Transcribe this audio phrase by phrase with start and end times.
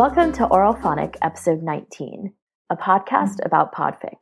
[0.00, 2.32] Welcome to Auralphonic, episode 19,
[2.70, 4.16] a podcast about podfic.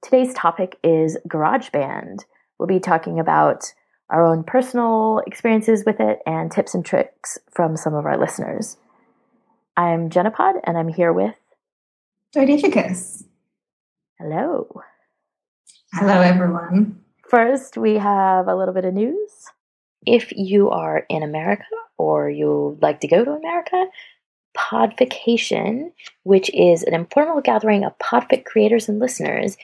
[0.00, 2.20] Today's topic is GarageBand.
[2.58, 3.74] We'll be talking about
[4.08, 8.78] our own personal experiences with it and tips and tricks from some of our listeners.
[9.76, 11.34] I'm Jenepod, and I'm here with
[12.34, 13.24] Dodificus.
[14.18, 14.80] Hello.
[15.92, 17.02] Hello, everyone.
[17.28, 19.44] First, we have a little bit of news.
[20.06, 21.64] If you are in America
[21.98, 23.84] or you'd like to go to America,
[24.56, 25.92] Podfication,
[26.24, 29.56] which is an informal gathering of podfic creators and listeners,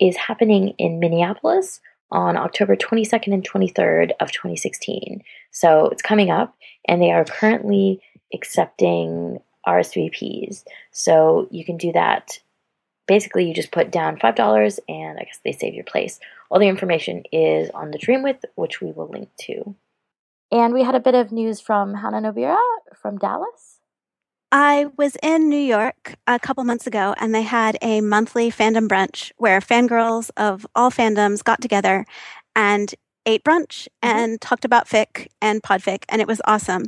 [0.00, 5.22] is happening in Minneapolis on October 22nd and 23rd of 2016.
[5.50, 6.54] So it's coming up,
[6.86, 8.00] and they are currently
[8.32, 10.64] accepting RSVPs.
[10.92, 12.38] So you can do that.
[13.06, 16.18] Basically, you just put down $5 and I guess they save your place.
[16.50, 19.74] All the information is on the Dreamwidth, which we will link to.
[20.50, 22.58] And we had a bit of news from Hannah Nobira
[22.94, 23.75] from Dallas.
[24.52, 28.88] I was in New York a couple months ago and they had a monthly fandom
[28.88, 32.06] brunch where fangirls of all fandoms got together
[32.54, 32.94] and
[33.26, 34.18] ate brunch mm-hmm.
[34.18, 36.86] and talked about fic and podfic and it was awesome.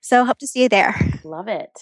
[0.00, 0.94] So hope to see you there.
[1.24, 1.78] Love it.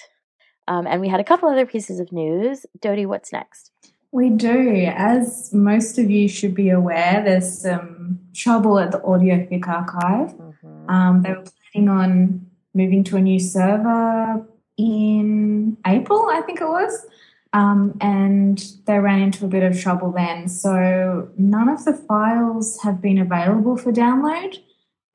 [0.66, 2.66] Um, and we had a couple other pieces of news.
[2.80, 3.70] Dodie, what's next?
[4.12, 4.87] We do.
[4.94, 10.34] As most of you should be aware, there's some trouble at the Audiofic Archive.
[10.34, 10.91] Mm-hmm.
[10.91, 16.69] Um, they were planning on moving to a new server in April, I think it
[16.69, 17.06] was.
[17.53, 20.49] Um, and they ran into a bit of trouble then.
[20.49, 24.56] So none of the files have been available for download.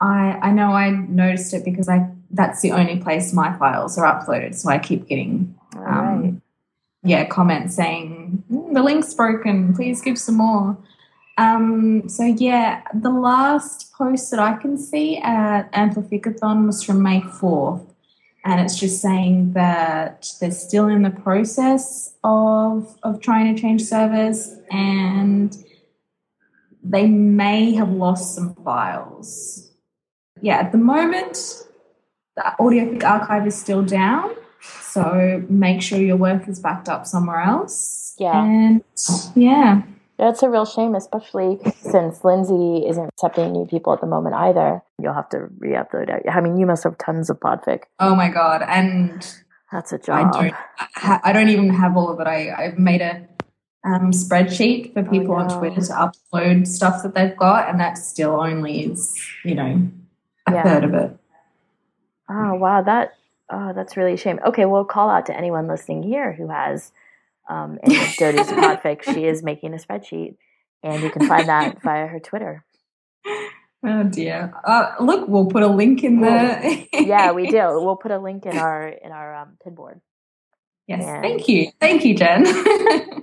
[0.02, 4.06] I, I know I noticed it because I that's the only place my files are
[4.06, 4.56] uploaded.
[4.56, 6.34] So I keep getting um, right.
[7.06, 9.74] Yeah comments saying mm, the link's broken.
[9.74, 10.78] Please give some more.
[11.38, 17.22] Um, so yeah, the last post that I can see at Amplificathon was from May
[17.22, 17.82] fourth,
[18.44, 23.84] and it's just saying that they're still in the process of of trying to change
[23.84, 25.58] servers and
[26.86, 29.72] they may have lost some files.
[30.42, 31.38] Yeah, at the moment,
[32.36, 34.36] the Audiofic archive is still down,
[34.82, 38.16] so make sure your work is backed up somewhere else.
[38.18, 38.84] Yeah, and
[39.36, 39.84] yeah.
[40.18, 44.82] That's a real shame, especially since Lindsay isn't accepting new people at the moment either.
[44.98, 46.24] You'll have to re-upload it.
[46.30, 47.84] I mean, you must have tons of podfic.
[48.00, 48.64] Oh my god!
[48.66, 49.28] And
[49.74, 50.34] that's a job.
[50.34, 51.22] I don't.
[51.26, 52.28] I don't even have all of it.
[52.28, 53.28] I, I've made a
[53.86, 57.98] um, spreadsheet for people oh, on Twitter to upload stuff that they've got, and that
[57.98, 59.90] still only is, you know,
[60.48, 60.64] a yeah.
[60.64, 61.18] third of it.
[62.30, 63.16] Oh wow, that
[63.50, 64.40] oh that's really a shame.
[64.46, 66.92] Okay, we'll call out to anyone listening here who has
[67.48, 70.36] um, and Dodie's podfic, she is making a spreadsheet,
[70.84, 72.64] and you can find that via her Twitter.
[73.84, 74.54] Oh dear!
[74.64, 76.88] Uh, look, we'll put a link in the.
[76.94, 77.58] yeah, we do.
[77.86, 80.02] We'll put a link in our in our um, pinboard.
[80.88, 81.22] Yes, and...
[81.22, 82.46] thank you, thank you, Jen.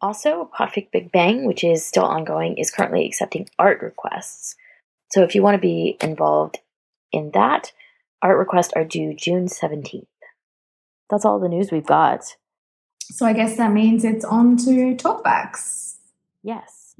[0.00, 4.56] also, Podfic Big Bang, which is still ongoing, is currently accepting art requests.
[5.12, 6.58] So, if you want to be involved
[7.12, 7.72] in that,
[8.22, 10.06] art requests are due June seventeenth.
[11.08, 12.36] That's all the news we've got.
[13.10, 15.96] So I guess that means it's on to talkbacks.
[16.42, 16.94] Yes.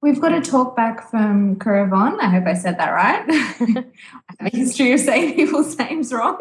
[0.00, 2.20] We've got a talkback from Kuravon.
[2.20, 3.24] I hope I said that right.
[3.28, 3.84] I
[4.38, 6.38] have a history of saying people's names wrong.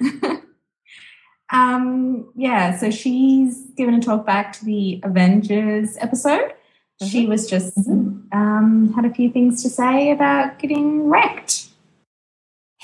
[1.52, 6.54] um, yeah, so she's given a talkback to the Avengers episode.
[7.00, 7.06] Mm-hmm.
[7.06, 8.36] She was just mm-hmm.
[8.36, 11.68] um, had a few things to say about getting wrecked.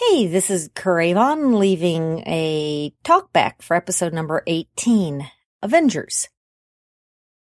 [0.08, 5.30] Hey, this is Kuravon leaving a talkback for episode number 18.
[5.62, 6.30] Avengers.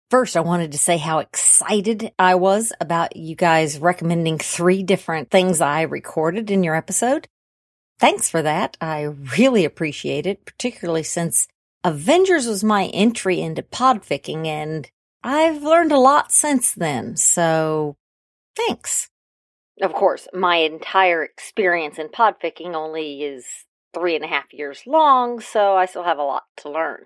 [0.09, 5.29] First, I wanted to say how excited I was about you guys recommending three different
[5.29, 7.27] things I recorded in your episode.
[7.99, 8.75] Thanks for that.
[8.81, 11.47] I really appreciate it, particularly since
[11.83, 14.89] Avengers was my entry into podficking and
[15.23, 17.17] I've learned a lot since then.
[17.17, 17.97] So
[18.55, 19.11] thanks.
[19.81, 23.45] Of course, my entire experience in podficking only is
[23.93, 27.05] three and a half years long, so I still have a lot to learn.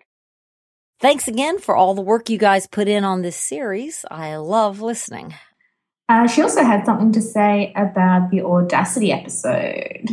[1.00, 4.06] Thanks again for all the work you guys put in on this series.
[4.10, 5.34] I love listening.
[6.08, 10.10] Uh, she also had something to say about the Audacity episode.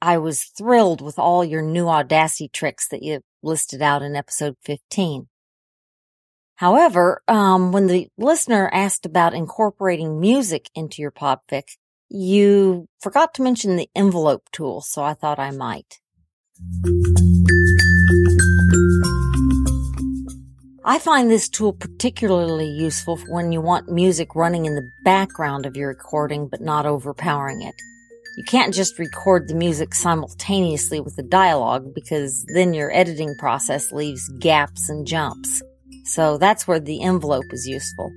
[0.00, 4.56] I was thrilled with all your new Audacity tricks that you listed out in episode
[4.62, 5.28] 15.
[6.60, 11.78] However, um, when the listener asked about incorporating music into your podfic,
[12.10, 16.00] you forgot to mention the envelope tool, so I thought I might.
[20.84, 25.78] I find this tool particularly useful when you want music running in the background of
[25.78, 27.74] your recording but not overpowering it.
[28.36, 33.92] You can't just record the music simultaneously with the dialogue because then your editing process
[33.92, 35.62] leaves gaps and jumps.
[36.14, 38.10] So that's where the envelope is useful.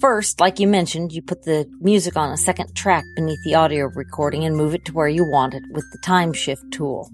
[0.00, 3.86] First, like you mentioned, you put the music on a second track beneath the audio
[3.86, 7.10] recording and move it to where you want it with the time shift tool.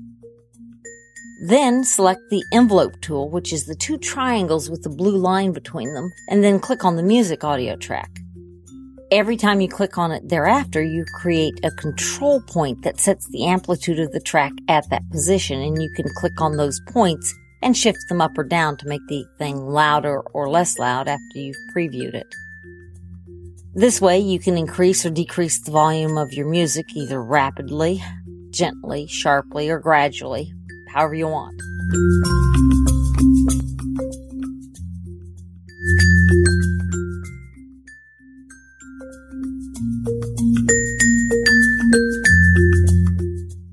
[1.47, 5.95] Then select the envelope tool, which is the two triangles with the blue line between
[5.95, 8.11] them, and then click on the music audio track.
[9.13, 13.47] Every time you click on it thereafter, you create a control point that sets the
[13.47, 17.33] amplitude of the track at that position, and you can click on those points
[17.65, 21.39] and shift them up or down to make the thing louder or less loud after
[21.39, 22.27] you've previewed it.
[23.75, 28.05] This way, you can increase or decrease the volume of your music either rapidly,
[28.51, 30.53] gently, sharply, or gradually,
[30.93, 31.61] however you want.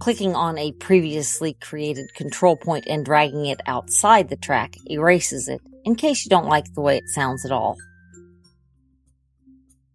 [0.02, 5.62] Clicking on a previously created control point and dragging it outside the track erases it
[5.86, 7.78] in case you don't like the way it sounds at all.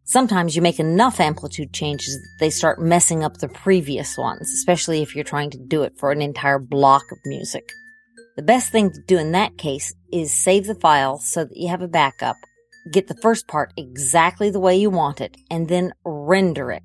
[0.05, 5.03] Sometimes you make enough amplitude changes that they start messing up the previous ones, especially
[5.03, 7.73] if you're trying to do it for an entire block of music.
[8.37, 11.67] The best thing to do in that case is save the file so that you
[11.67, 12.37] have a backup,
[12.93, 16.85] get the first part exactly the way you want it, and then render it.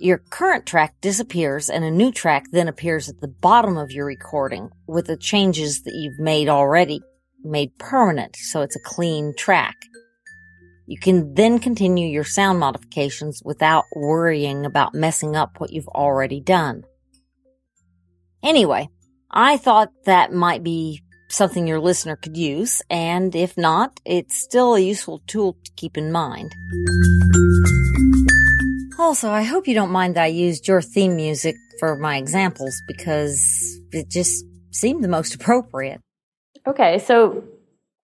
[0.00, 4.06] Your current track disappears and a new track then appears at the bottom of your
[4.06, 7.02] recording with the changes that you've made already
[7.44, 9.76] made permanent so it's a clean track.
[10.86, 16.40] You can then continue your sound modifications without worrying about messing up what you've already
[16.40, 16.84] done.
[18.42, 18.88] Anyway,
[19.30, 24.76] I thought that might be something your listener could use, and if not, it's still
[24.76, 26.54] a useful tool to keep in mind.
[29.00, 32.82] Also, I hope you don't mind that I used your theme music for my examples
[32.86, 36.02] because it just seemed the most appropriate.
[36.66, 37.42] Okay, so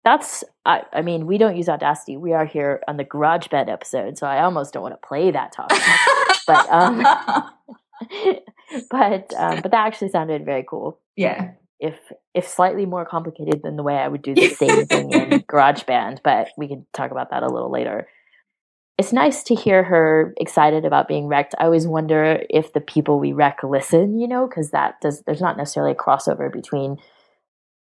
[0.04, 2.16] that's I, I mean we don't use audacity.
[2.16, 5.52] We are here on the GarageBand episode so i almost don't want to play that
[5.52, 5.82] topic
[6.46, 7.02] but um
[8.90, 10.98] but um but that actually sounded very cool.
[11.14, 11.52] Yeah.
[11.78, 11.98] If
[12.32, 16.20] if slightly more complicated than the way i would do the same thing in GarageBand
[16.24, 18.08] but we can talk about that a little later
[18.98, 23.18] it's nice to hear her excited about being wrecked i always wonder if the people
[23.18, 26.96] we wreck listen you know because that does there's not necessarily a crossover between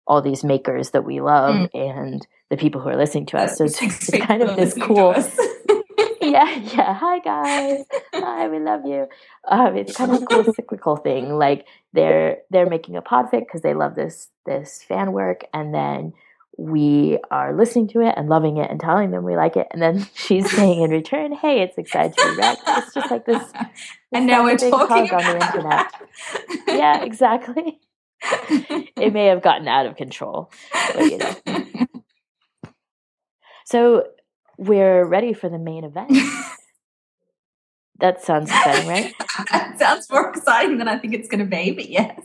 [0.07, 1.71] all these makers that we love mm.
[1.75, 3.57] and the people who are listening to us.
[3.57, 5.15] So it's, it's kind of this cool.
[6.21, 6.95] yeah, yeah.
[6.95, 7.85] Hi guys.
[8.15, 9.07] Hi, we love you.
[9.49, 11.39] Um, it's kind of a cool cyclical thing.
[11.39, 16.13] Like they're they're making a podfic because they love this this fan work, and then
[16.57, 19.83] we are listening to it and loving it and telling them we like it, and
[19.83, 23.43] then she's saying in return, "Hey, it's excited to be wrecked." It's just like this.
[23.43, 23.63] this
[24.13, 25.93] and now we're talking about on the internet.
[26.69, 27.81] yeah, exactly.
[28.97, 30.51] it may have gotten out of control.
[30.95, 31.87] But, you know.
[33.67, 34.07] so
[34.57, 36.13] we're ready for the main event.
[37.99, 39.15] that sounds exciting, right?
[39.51, 42.21] that sounds more exciting than I think it's going to be, but yes.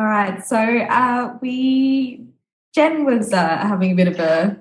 [0.00, 0.42] All right.
[0.42, 2.24] So uh, we,
[2.74, 4.58] Jen was uh, having a bit of a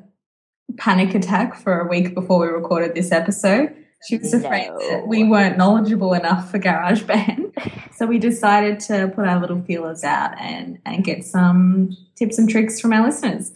[0.75, 3.74] panic attack for a week before we recorded this episode.
[4.05, 4.79] She was afraid no.
[4.89, 7.53] that we weren't knowledgeable enough for GarageBand.
[7.96, 12.50] so we decided to put our little feelers out and, and get some tips and
[12.50, 13.53] tricks from our listeners.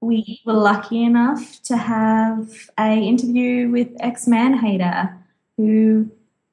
[0.00, 5.16] We were lucky enough to have a interview with exmanhater
[5.56, 6.10] who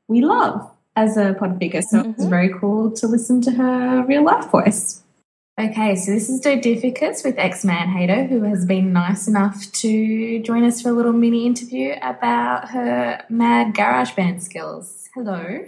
[0.08, 1.84] we love as a podficker.
[1.84, 2.10] So mm-hmm.
[2.10, 5.04] it was very cool to listen to her real life voice.
[5.60, 10.82] Okay, so this is Dodificus with exmanhater, who has been nice enough to join us
[10.82, 15.10] for a little mini interview about her mad GarageBand skills.
[15.16, 15.66] Hello.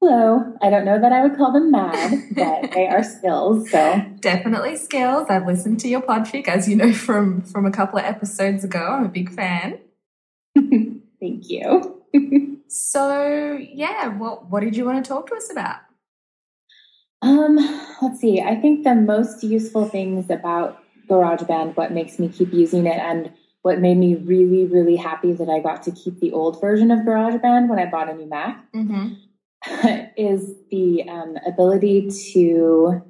[0.00, 0.56] Hello.
[0.62, 3.70] I don't know that I would call them mad, but they are skills.
[3.70, 5.26] So definitely skills.
[5.28, 8.80] I've listened to your podfic, as you know from from a couple of episodes ago.
[8.80, 9.80] I'm a big fan.
[10.54, 12.02] Thank you.
[12.74, 15.76] so yeah, what what did you want to talk to us about?
[17.22, 17.56] Um,
[18.02, 18.40] let's see.
[18.40, 20.78] I think the most useful things about
[21.08, 25.48] GarageBand, what makes me keep using it and what made me really, really happy that
[25.48, 28.62] I got to keep the old version of GarageBand when I bought a new Mac
[28.74, 29.14] Mm-hmm.
[30.18, 33.02] is the um, ability to.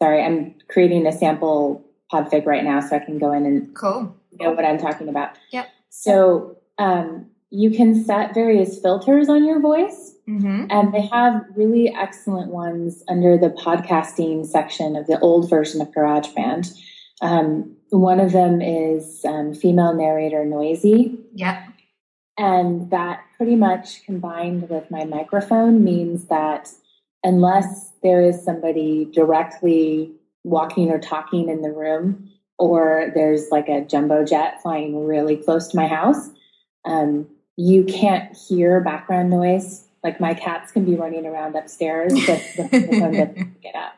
[0.00, 4.14] Sorry, I'm creating a sample podfic right now so I can go in and Cool.
[4.38, 5.30] know what I'm talking about.
[5.50, 5.66] Yep.
[5.90, 10.66] So um, you can set various filters on your voice, Mm-hmm.
[10.70, 15.88] and they have really excellent ones under the podcasting section of the old version of
[15.90, 16.72] GarageBand.
[17.20, 21.62] Um, one of them is um, female narrator noisy, Yep.
[22.38, 26.68] and that pretty much combined with my microphone means that
[27.24, 30.12] unless there is somebody directly
[30.44, 35.66] walking or talking in the room, or there's like a jumbo jet flying really close
[35.68, 36.30] to my house,
[36.84, 37.26] um,
[37.60, 39.86] you can't hear background noise.
[40.02, 43.92] Like my cats can be running around upstairs, but the microphone doesn't it up,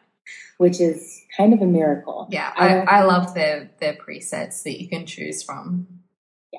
[0.58, 2.26] which is kind of a miracle.
[2.30, 5.86] Yeah, I I, I love their their presets that you can choose from.
[6.52, 6.58] Yeah.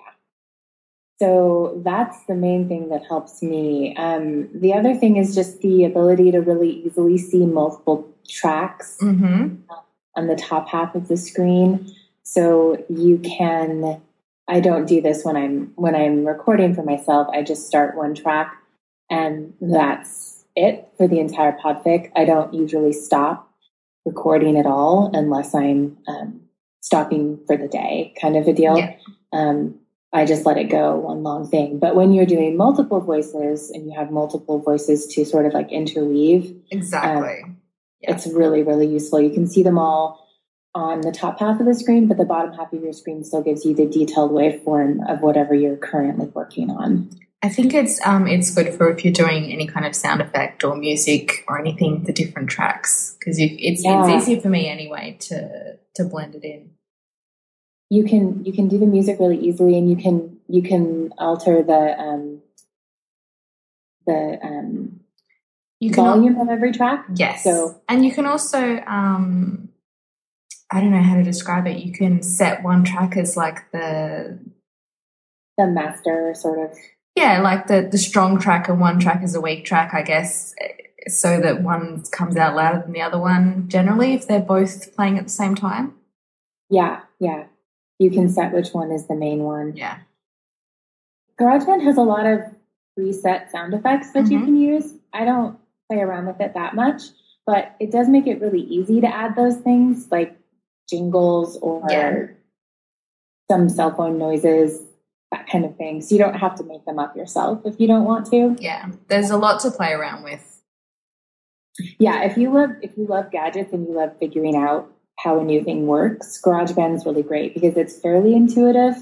[1.19, 3.95] So that's the main thing that helps me.
[3.98, 9.55] Um, the other thing is just the ability to really easily see multiple tracks Mm-hmm.
[10.15, 11.93] on the top half of the screen.
[12.24, 14.01] So you can.
[14.48, 17.28] I don't do this when I'm when I'm recording for myself.
[17.34, 18.56] I just start one track,
[19.10, 22.12] and that's it for the entire podfic.
[22.16, 23.50] I don't usually stop
[24.06, 26.42] recording at all unless I'm um,
[26.82, 28.78] stopping for the day, kind of a deal.
[28.78, 28.96] Yeah.
[29.32, 29.80] Um,
[30.12, 31.80] I just let it go one long thing.
[31.80, 35.72] But when you're doing multiple voices and you have multiple voices to sort of like
[35.72, 37.42] interweave, Exactly.
[38.02, 38.14] Yeah.
[38.14, 39.20] it's really, really useful.
[39.20, 40.23] You can see them all
[40.75, 43.44] on the top half of the screen, but the bottom half of your screen still
[43.44, 47.10] gives you the detailed waveform of whatever you're currently working on.
[47.44, 50.63] I think it's um it's good for if you're doing any kind of sound effect
[50.63, 54.08] or music or anything, the different tracks because it's Yeah.
[54.08, 56.72] it's easier for me anyway to to blend it in.
[57.89, 61.62] You can you can do the music really easily, and you can you can alter
[61.62, 62.42] the um,
[64.08, 65.01] the um,
[65.80, 67.06] You can al- volume of every track.
[67.15, 69.70] yes, So and you can also um
[70.74, 71.84] I don't know how to describe it.
[71.84, 74.39] You can set one track as like the
[75.58, 76.75] the master sort of
[77.15, 80.56] yeah like the the strong track and one track is a weak track, I guess,
[81.08, 83.65] so that one comes out louder than the other one.
[83.68, 85.94] Generally, if they're both playing at the same time.
[86.70, 87.46] yeah yeah.
[88.00, 89.77] You can set which one is the main one.
[89.77, 90.00] Yeah.
[91.39, 92.42] GarageBand has a lot of
[92.98, 94.46] preset sound effects that you Mhm.
[94.46, 94.94] can use.
[95.13, 95.58] I don't
[95.89, 97.03] play around with it that much,
[97.46, 100.36] but it does make it really easy to add those things like
[100.90, 102.28] jingles or Yeah.
[103.50, 104.82] some cell phone noises,
[105.32, 106.02] that kind of thing.
[106.02, 108.56] So you don't have to make them up yourself if you don't want to.
[108.60, 110.50] Yeah, there's a lot to play around with.
[111.98, 115.44] Yeah, if you love if you love gadgets and you love figuring out how a
[115.44, 118.96] new thing works, GarageBand is really great because it's fairly intuitive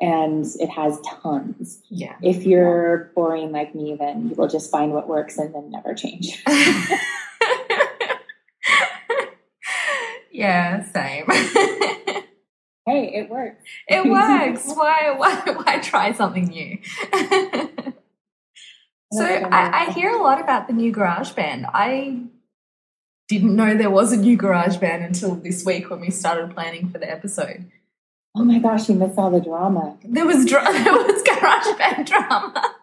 [0.00, 1.80] and it has tons.
[1.88, 2.14] Yeah.
[2.22, 5.94] If you're boring like me, then you will just find what works and then never
[5.94, 6.42] change.
[10.36, 11.24] yeah, same.
[12.86, 13.64] hey, it works.
[13.88, 14.66] it works.
[14.66, 16.78] Why, why, why try something new?
[19.12, 21.70] so I, I hear a lot about the new GarageBand.
[21.72, 22.24] I
[23.28, 26.98] didn't know there was a new GarageBand until this week when we started planning for
[26.98, 27.70] the episode.
[28.36, 29.96] Oh my gosh, you missed all the drama.
[30.04, 32.74] There was dra- there was GarageBand drama.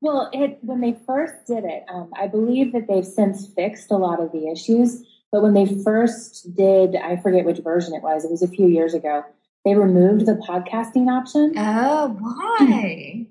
[0.00, 3.96] Well, it when they first did it, um, I believe that they've since fixed a
[3.96, 5.02] lot of the issues.
[5.34, 8.24] But when they first did, I forget which version it was.
[8.24, 9.24] It was a few years ago.
[9.64, 11.54] They removed the podcasting option.
[11.56, 13.26] Oh, why?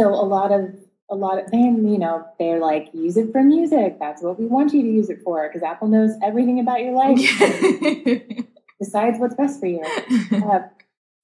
[0.00, 0.74] So a lot of
[1.10, 3.98] a lot of then you know they're like use it for music.
[3.98, 6.92] That's what we want you to use it for because Apple knows everything about your
[6.92, 7.18] life,
[8.80, 9.84] decides what's best for you.
[10.32, 10.60] Uh,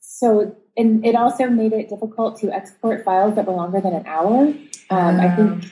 [0.01, 4.07] so and it also made it difficult to export files that were longer than an
[4.07, 4.53] hour.
[4.91, 5.65] Um, I think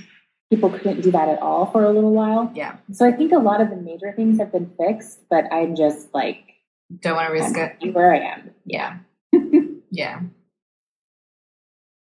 [0.51, 2.51] people couldn't do that at all for a little while.
[2.55, 5.75] yeah, So I think a lot of the major things have been fixed, but I'm
[5.77, 6.39] just like
[7.01, 7.95] don't want to risk I'm it.
[7.95, 8.51] where I am.
[8.67, 8.99] Yeah,
[9.91, 10.21] yeah.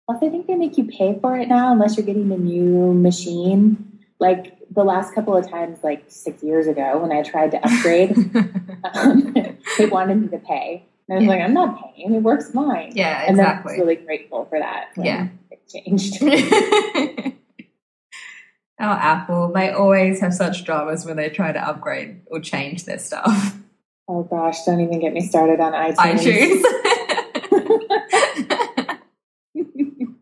[0.09, 2.95] Plus, I think they make you pay for it now unless you're getting a new
[2.95, 3.99] machine.
[4.21, 8.17] Like the last couple of times, like six years ago, when I tried to upgrade,
[8.95, 9.35] um,
[9.77, 10.85] they wanted me to pay.
[11.09, 11.31] And I was Yeah.
[11.31, 12.15] like, I'm not paying.
[12.15, 12.93] It works fine.
[12.95, 13.79] yeah, And then I was exactly.
[13.81, 14.87] really grateful for that.
[14.97, 15.29] Yeah.
[15.51, 16.23] It changed.
[18.81, 22.99] oh, Apple, they always have such dramas when they try to upgrade or change their
[22.99, 23.57] stuff.
[24.09, 25.97] oh gosh, don't even get me started on iTunes.
[25.97, 26.63] iTunes.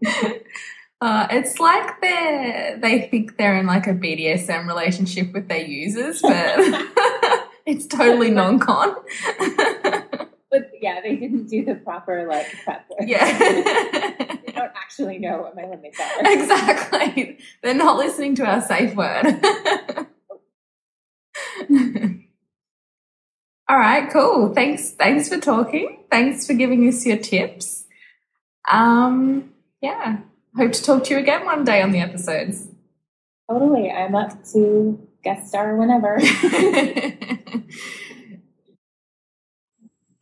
[1.01, 6.21] uh, it's like they they think they're in like a BDSM relationship with their users,
[6.23, 6.33] but
[7.67, 8.95] it's totally non-con.
[10.55, 13.09] But yeah, they didn't do the proper like prep work.
[13.09, 13.39] Yeah.
[13.39, 16.07] they don't actually know what my limits are.
[16.33, 17.41] exactly.
[17.61, 19.27] They're not listening to our safe word.
[23.69, 24.55] All right, cool.
[24.55, 24.93] Thanks.
[24.93, 26.05] Thanks for talking.
[26.09, 27.87] Thanks for giving us your tips.
[28.71, 29.51] Um,
[29.83, 30.19] yeah.
[30.57, 32.69] Hope to talk to you again one day on the episodes.
[33.51, 33.91] Totally.
[33.91, 36.21] I'm up to guest star whenever.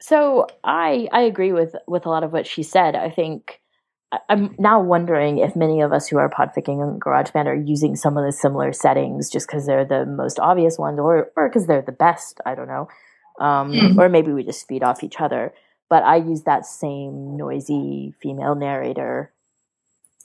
[0.03, 2.97] So I I agree with with a lot of what she said.
[2.97, 3.61] I think
[4.11, 7.95] I- I'm now wondering if many of us who are podficking in GarageBand are using
[7.97, 11.67] some of the similar settings just because they're the most obvious ones, or or because
[11.69, 12.41] they're the best.
[12.45, 12.89] I don't know,
[13.41, 13.99] um, Mm.
[13.99, 15.53] or maybe we just feed off each other.
[15.89, 19.33] But I use that same noisy female narrator,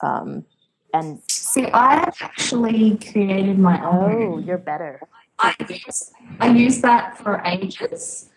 [0.01, 0.46] um,
[0.93, 4.34] and See, I actually created my own.
[4.34, 5.01] oh, you're better.
[5.39, 8.29] I use, I used that for ages.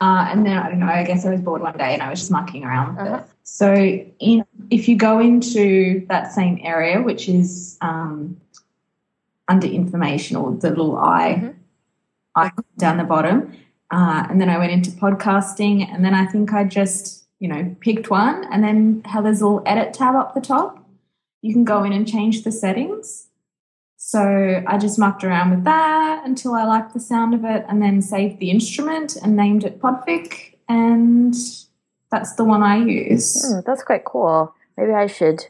[0.00, 0.86] Uh, and then I don't know.
[0.86, 3.16] I guess I was bored one day and I was just mucking around with Uh-huh.
[3.16, 3.24] it.
[3.42, 8.36] So, in, if you go into that same area, which is um,
[9.48, 11.54] under information or the little eye Mhm.
[12.36, 13.52] icon down the bottom,
[13.90, 17.74] uh, and then I went into podcasting, and then I think I just you know
[17.80, 20.78] picked one, and then how there's a little edit tab up the top.
[21.42, 23.26] You can go in and change the settings.
[24.02, 27.82] So I just mucked around with that until I liked the sound of it and
[27.82, 30.54] then saved the instrument and named it Podfic.
[30.70, 31.34] And
[32.10, 33.46] that's the one I use.
[33.46, 34.54] Hmm, that's quite cool.
[34.78, 35.44] Maybe I should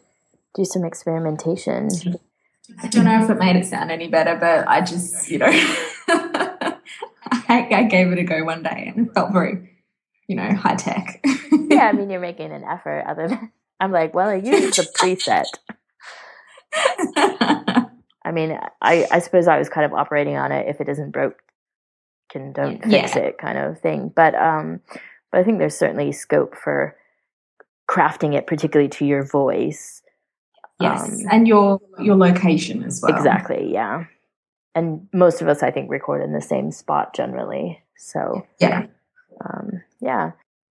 [0.56, 1.90] do some experimentation.
[2.82, 5.46] I don't know if it made it sound any better, but I just, you know,
[6.08, 6.74] I,
[7.48, 9.78] I gave it a go one day and it felt very,
[10.26, 11.24] you know, high tech.
[11.52, 13.04] yeah, I mean, you're making an effort.
[13.06, 15.46] Other than I'm like, well, I used the preset.
[18.24, 20.68] I mean, I I suppose I was kind of operating on it.
[20.68, 21.36] If it isn't broke,
[22.30, 24.12] can don't fix it, kind of thing.
[24.14, 24.80] But um,
[25.32, 26.96] but I think there's certainly scope for
[27.90, 30.02] crafting it, particularly to your voice.
[30.80, 33.14] yes, Um, and your your location as well.
[33.16, 33.72] Exactly.
[33.72, 34.04] Yeah.
[34.76, 37.82] And most of us, I think, record in the same spot generally.
[37.96, 38.86] So Yeah.
[39.44, 40.32] um, yeah.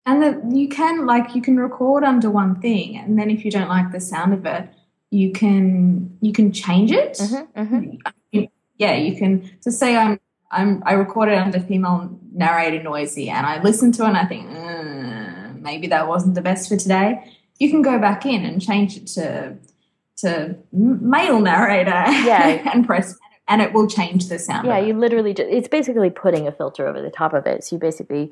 [0.06, 3.51] And that you can like you can record under one thing, and then if you
[3.51, 4.69] don't like the sound of it,
[5.12, 7.13] you can you can change it.
[7.19, 8.50] Mhm, mhm.
[8.78, 9.52] Yeah, you can.
[9.60, 10.19] So say I'm
[10.50, 14.50] I'm I recorded under female narrator noisy, and I listen to it, and I think
[14.50, 17.24] "Mm, maybe that wasn't the best for today.
[17.60, 19.58] You can go back in and change it to
[20.17, 21.89] to male narrator.
[21.91, 22.69] Yeah.
[22.74, 24.65] and press, and it will change the sound.
[24.65, 27.63] Yeah, you literally just, it's basically putting a filter over the top of it.
[27.63, 28.32] So you basically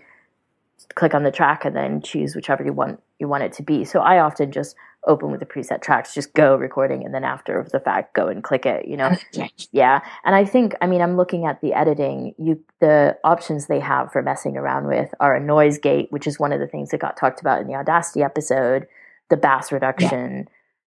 [0.96, 3.84] click on the track and then choose whichever you want you want it to be.
[3.84, 4.76] So I often just
[5.08, 8.44] open with the preset tracks, just go recording and then after the fact go and
[8.44, 9.08] click it, you know.
[9.08, 9.70] And it changed.
[9.72, 10.02] Yeah.
[10.26, 14.12] And I think I mean I'm looking at the editing, you the options they have
[14.12, 17.00] for messing around with are a noise gate, which is one of the things that
[17.00, 18.88] got talked about in the Audacity episode,
[19.30, 20.48] the bass reduction,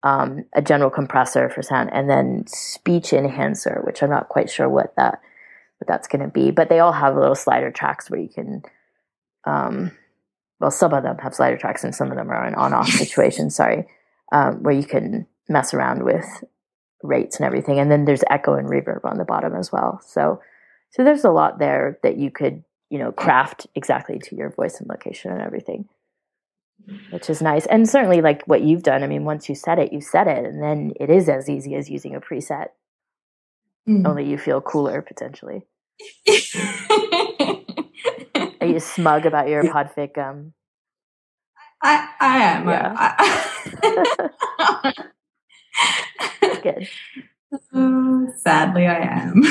[0.03, 4.69] um, a general compressor for sound, and then speech enhancer, which I'm not quite sure
[4.69, 5.21] what that
[5.79, 6.51] what that's going to be.
[6.51, 8.63] But they all have little slider tracks where you can,
[9.47, 9.93] um,
[10.61, 13.51] well, some of them have slider tracks, and some of them are an on-off situation.
[13.51, 13.87] Sorry,
[14.33, 16.27] um, where you can mess around with
[17.03, 17.79] rates and everything.
[17.79, 20.01] And then there's echo and reverb on the bottom as well.
[20.07, 20.41] So,
[20.91, 24.81] so there's a lot there that you could, you know, craft exactly to your voice
[24.81, 25.89] and location and everything
[27.11, 27.67] which is nice.
[27.67, 30.45] And certainly, like what you've done, I mean, once you set it, you set it,
[30.45, 32.69] and then it is as easy as using a preset.
[33.89, 34.07] Mm.
[34.07, 35.67] Only you feel cooler potentially.
[38.65, 40.17] Are you smug about your podfic?
[40.17, 40.55] Um,
[41.83, 42.67] I, I am.
[42.67, 42.95] Yeah.
[42.97, 44.93] I-
[46.63, 46.89] good.
[47.73, 49.43] Uh, sadly, I am.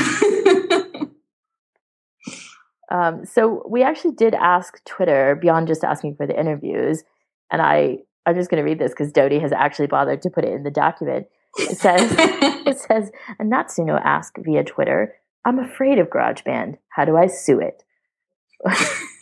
[2.91, 7.03] Um, so we actually did ask Twitter beyond just asking for the interviews,
[7.49, 10.43] and I I'm just going to read this because Dodie has actually bothered to put
[10.43, 11.27] it in the document.
[11.57, 13.09] It says it says
[13.41, 16.77] Natsuno asked via Twitter, "I'm afraid of GarageBand.
[16.89, 17.83] How do I sue it?"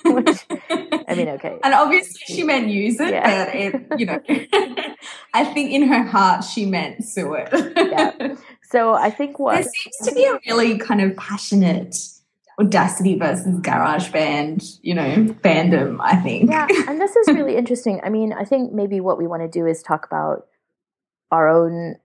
[0.06, 3.45] Which, I mean, okay, and obviously, she meant use it, Yeah.
[3.45, 4.19] but it, you know,
[5.34, 7.49] I think in her heart she meant sue it.
[7.75, 8.36] Yeah.
[8.63, 9.56] so I think what.
[9.56, 11.95] There seems to be a really kind of passionate
[12.60, 15.97] Audacity versus GarageBand you know, fandom.
[16.01, 16.49] I think.
[16.51, 18.01] yeah, and this is really interesting.
[18.04, 20.45] I mean, I think maybe what we want to do is talk about
[21.32, 21.95] our own,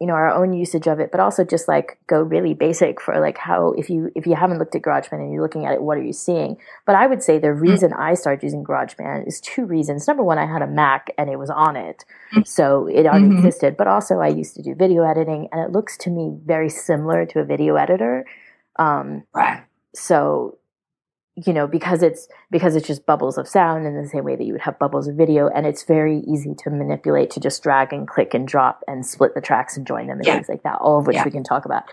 [0.00, 3.20] you know, our own usage of it, but also just like go really basic for
[3.20, 5.82] like how if you if you haven't looked at GarageBand and you're looking at it,
[5.82, 6.56] what are you seeing?
[6.86, 10.08] But I would say the reason I started using GarageBand is two reasons.
[10.08, 12.06] Number one, I had a Mac and it was on it,
[12.44, 13.36] so it already Mhm.
[13.36, 13.76] existed.
[13.76, 17.26] But also, I used to do video editing, and it looks to me very similar
[17.26, 18.24] to a video editor.
[18.76, 19.60] Um, Right.
[19.94, 20.56] so
[21.36, 24.44] you know, because it's because it's just bubbles of sound in the same way that
[24.44, 27.92] you would have bubbles of video, and it's very easy to manipulate to just drag
[27.92, 30.34] and click and drop and split the tracks and join them and Yeah.
[30.34, 30.78] things like that.
[30.80, 31.24] All of which Yeah.
[31.24, 31.84] we can talk about.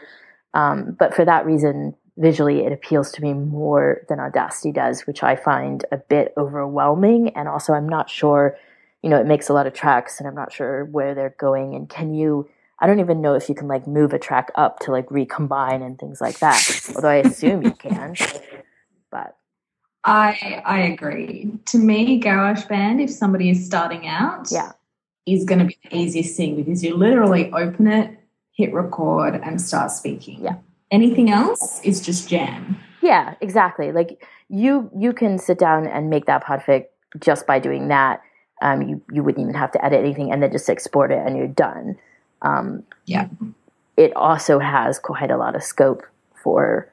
[0.53, 5.21] Um, but for that reason, visually, it appeals to me more than Audacity does, which
[5.21, 7.29] I find a bit overwhelming.
[7.35, 8.57] And also, I'm not sure.
[9.03, 11.75] You know, it makes a lot of tracks, and I'm not sure where they're going.
[11.75, 12.49] And can you?
[12.79, 15.81] I don't even know if you can like move a track up to like recombine
[15.83, 16.91] and things like that.
[16.95, 18.15] Although I assume you can.
[20.07, 21.51] I I agree.
[21.65, 24.71] To me, GarageBand, if somebody is starting out, yeah,
[25.25, 28.17] is going to be the easiest thing because you literally open it,
[28.53, 30.43] hit record, and start speaking.
[30.43, 30.55] Yeah.
[30.89, 32.79] Anything else is just jam.
[33.01, 33.91] yeah, exactly.
[33.91, 36.85] Like you, you can sit down and make that podfic
[37.19, 38.21] just by doing that.
[38.61, 41.37] Um, you you wouldn't even have to edit anything, and then just export it, and
[41.37, 41.97] you're done.
[42.41, 43.27] Um, Yeah.
[43.97, 46.03] It also has quite a lot of scope
[46.43, 46.87] for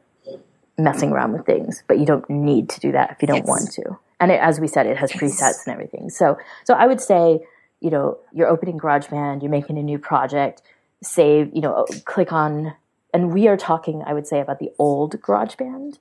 [0.79, 3.49] messing around with things, but you don't need to do that if you don't Yes.
[3.49, 3.99] want to.
[4.21, 5.21] And it, as we said, it has Yes.
[5.23, 6.11] presets and everything.
[6.11, 7.47] So, so I would say,
[7.81, 10.63] you know, you're opening GarageBand, you're making a new project,
[11.03, 12.75] save, you know, click on,
[13.13, 15.99] and we are talking, I would say, about the old GarageBand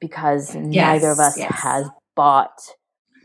[0.00, 1.50] because neither of us yes.
[1.62, 2.60] has bought.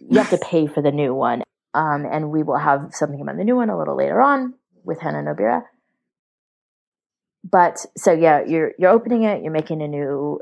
[0.10, 3.38] You have to pay for the new one, um, and we will have something about
[3.38, 5.64] the new one a little later on with Hannah Nobira.
[7.44, 10.40] But so yeah, you're you're opening it, you're making a new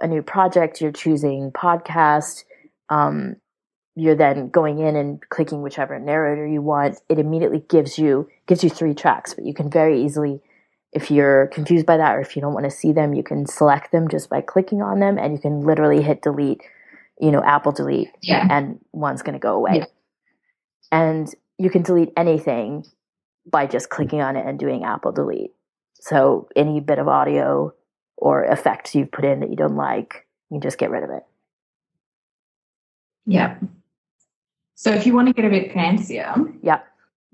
[0.00, 2.44] a new project, you're choosing podcast,
[2.88, 3.36] um,
[3.96, 6.98] you're then going in and clicking whichever narrator you want.
[7.08, 10.40] It immediately gives you gives you three tracks, but you can very easily
[10.92, 13.46] if you're confused by that or if you don't want to see them, you can
[13.46, 16.62] select them just by clicking on them and you can literally hit delete,
[17.20, 18.46] you know, Apple delete Yeah.
[18.50, 19.78] and one's going to go away.
[19.78, 19.84] Yeah.
[20.90, 22.84] And you can delete anything
[23.50, 25.52] by just clicking on it and doing Apple delete.
[26.00, 27.72] So any bit of audio
[28.20, 31.24] or effect you've put in that you don't like, you just get rid of it.
[33.26, 33.58] Yeah.
[34.74, 36.80] So if you want to get a bit fancier, Yeah.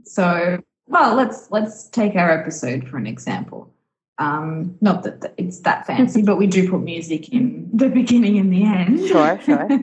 [0.04, 3.72] So, well, let's let's take our episode for an example.
[4.18, 8.52] Um, not that it's that fancy, but we do put music in the beginning and
[8.52, 9.06] the end.
[9.06, 9.68] Sure, sure.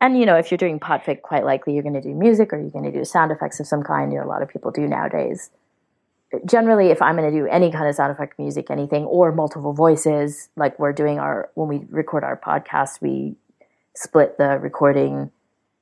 [0.00, 2.58] And you know, if you're doing podfic, quite likely you're going to do music or
[2.58, 4.12] you're going to do sound effects of some kind.
[4.12, 5.50] You know, a lot of people do nowadays.
[6.46, 9.72] Generally, if I'm going to do any kind of sound effect, music, anything, or multiple
[9.72, 13.36] voices, like we're doing our when we record our podcast, we
[13.94, 15.30] split the recording.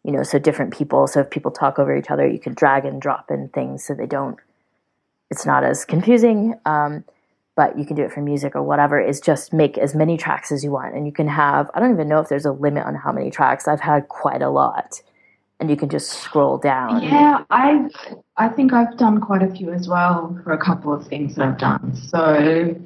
[0.05, 1.07] You know, so different people.
[1.07, 3.95] So if people talk over each other, you can drag and drop in things so
[3.95, 4.39] they don't.
[5.31, 6.55] It's not as confusing.
[6.65, 7.05] Um,
[7.59, 10.53] but you can do it for music or whatever is just make as many tracks
[10.53, 12.87] as you want and you can have i don't even know if there's a limit
[12.87, 15.03] on how many tracks i've had quite a lot
[15.61, 17.89] and you can just scroll down Yeah, I
[18.37, 21.47] I think I've done quite a few as well for a couple of things that
[21.49, 21.95] I've done.
[21.95, 22.77] So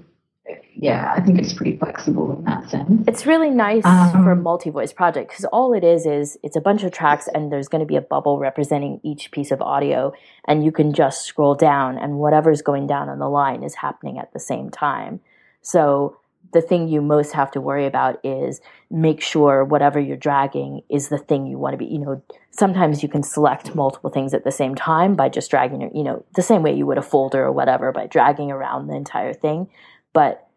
[0.75, 3.05] yeah, I think it's pretty flexible in that sense.
[3.07, 6.61] it's really nice Um, for a multi-voice project because all it is is it's a
[6.61, 10.13] bunch of tracks and there's going to be a bubble representing each piece of audio
[10.49, 14.19] and you can just scroll down and whatever's going down on the line is happening
[14.19, 15.21] at the same time
[15.61, 16.17] so
[16.53, 18.61] the thing you most have to worry about is
[18.91, 23.03] make sure whatever you're dragging is the thing you want to be you know sometimes
[23.03, 26.25] you can select multiple things at the same time by just dragging your you know
[26.35, 29.69] the same way you would a folder or whatever by dragging around the entire thing
[30.13, 30.49] but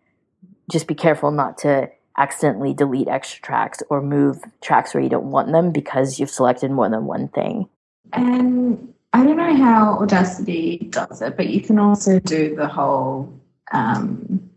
[0.69, 5.31] just be careful not to accidentally delete extra tracks or move tracks where you don't
[5.31, 7.67] want them because you've selected more than one thing.
[8.13, 13.31] And I don't know how Audacity does it, but you can also do the whole
[13.73, 14.49] um,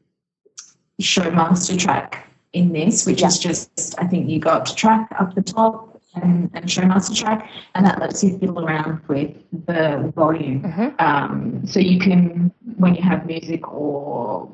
[1.01, 5.09] show master track in this, which is just, I think you go up to track
[5.19, 9.37] up the top and, and show master track, and that lets you fiddle around with
[9.67, 10.63] the volume.
[10.63, 11.01] Mhm.
[11.01, 14.51] Um, so you can, when you have music or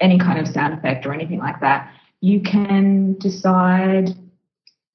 [0.00, 4.14] any kind of sound effect or anything like that, you can decide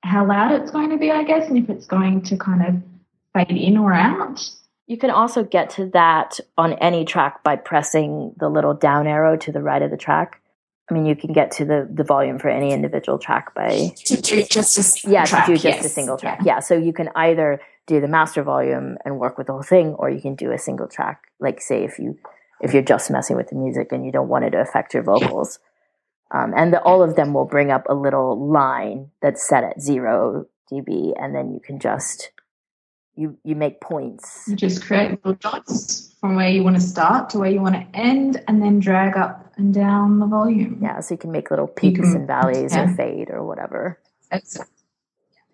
[0.04, 2.76] how loud it's going to be, I guess, and if it's going to kind of
[3.34, 4.50] fade in or out.
[4.88, 9.36] You can also get to that on any track by pressing the little down arrow
[9.38, 10.41] to the right of the track.
[10.89, 14.21] I mean, you can get to the, the volume for any individual track by To
[14.21, 15.86] do just a yeah track, to do just yes.
[15.86, 16.39] a single track.
[16.45, 16.60] Yeah.
[16.60, 20.10] so you can either do the master volume and work with the whole thing, or
[20.10, 21.23] you can do a single track.
[21.39, 22.17] Like say if you
[22.62, 25.04] if you're just messing with the music and you don't want it to affect your
[25.04, 25.60] vocals,
[26.32, 29.82] um, and the, all of them will bring up a little line that's set at
[29.82, 32.32] zero dB, and then you can just
[33.18, 34.46] you you make points.
[34.48, 37.76] You just create little dots from where you want to start to where you want
[37.76, 40.80] to end, and then drag up and down the volume.
[40.82, 44.00] Yeah, so you can make little peaks can- and valleys or fade or whatever.
[44.32, 44.58] That's-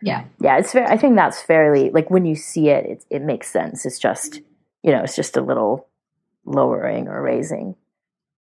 [0.02, 0.26] yeah.
[0.42, 0.86] Yeah, it's fair.
[0.86, 3.86] I think that's fairly like when you see it, it, it makes sense.
[3.86, 4.42] It's just
[4.84, 5.88] you know, it's just a little
[6.46, 7.76] lowering or raising.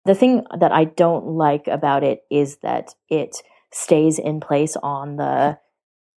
[0.05, 3.37] The thing that I don't like about it is that it
[3.73, 5.59] stays in place on the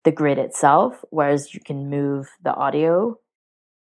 [0.04, 3.18] the grid itself, whereas you can move the audio.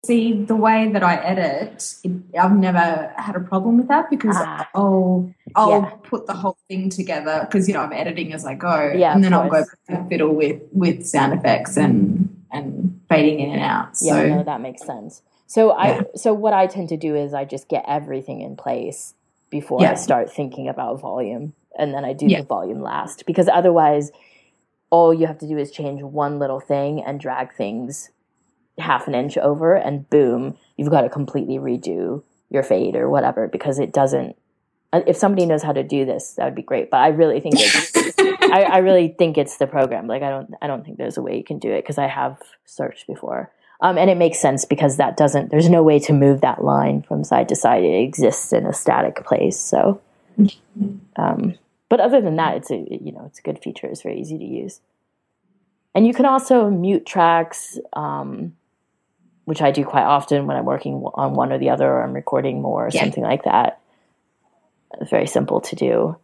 [0.05, 4.37] See, the way that I edit, it, I've never had a problem with that because
[4.39, 5.91] ah, I'll I'll yeah.
[6.03, 9.25] put the whole thing together because you know I'm editing as I go, yeah, and
[9.25, 9.65] then I'll go
[10.11, 13.97] fiddle with with sound effects and and fading in and out.
[13.97, 15.23] So yeah, no, that makes sense.
[15.47, 19.15] So I so what I tend to do is I just get everything in place
[19.49, 19.93] before yeah.
[19.93, 24.13] I start thinking about volume, and then I do the volume last because otherwise
[24.95, 28.11] all you have to do is change one little thing and drag things
[28.79, 33.49] half an inch over and boom you've got to completely redo your fade or whatever
[33.49, 34.37] because it doesn't
[34.93, 37.41] uh, if somebody knows how to do this that would be great but i really
[37.41, 37.91] think it's
[38.41, 41.23] I, I, really think it's the program like i don't i don't think there's a
[41.23, 43.51] way you can do it because i have searched before.
[43.81, 47.03] Um, and it makes sense because that doesn't there's no way to move that line
[47.03, 50.01] from side to side it exists in a static place so
[51.17, 51.59] um,
[51.95, 53.87] but other than that, it's a you know it's a good feature.
[53.87, 54.81] It's very easy to use,
[55.95, 58.57] and you can also mute tracks, um,
[59.45, 62.13] which I do quite often when I'm working on one or the other, or I'm
[62.13, 63.01] recording more, or yeah.
[63.01, 63.81] something like that.
[65.01, 66.17] It's very simple to do.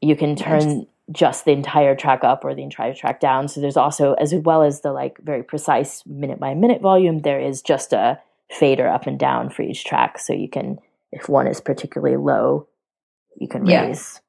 [0.00, 3.48] You can turn just the entire track up or the entire track down.
[3.48, 7.40] So there's also, as well as the like very precise minute by minute volume, there
[7.40, 10.18] is just a fader up and down for each track.
[10.18, 10.78] So you can,
[11.12, 12.68] if one is particularly low,
[13.36, 14.22] you can raise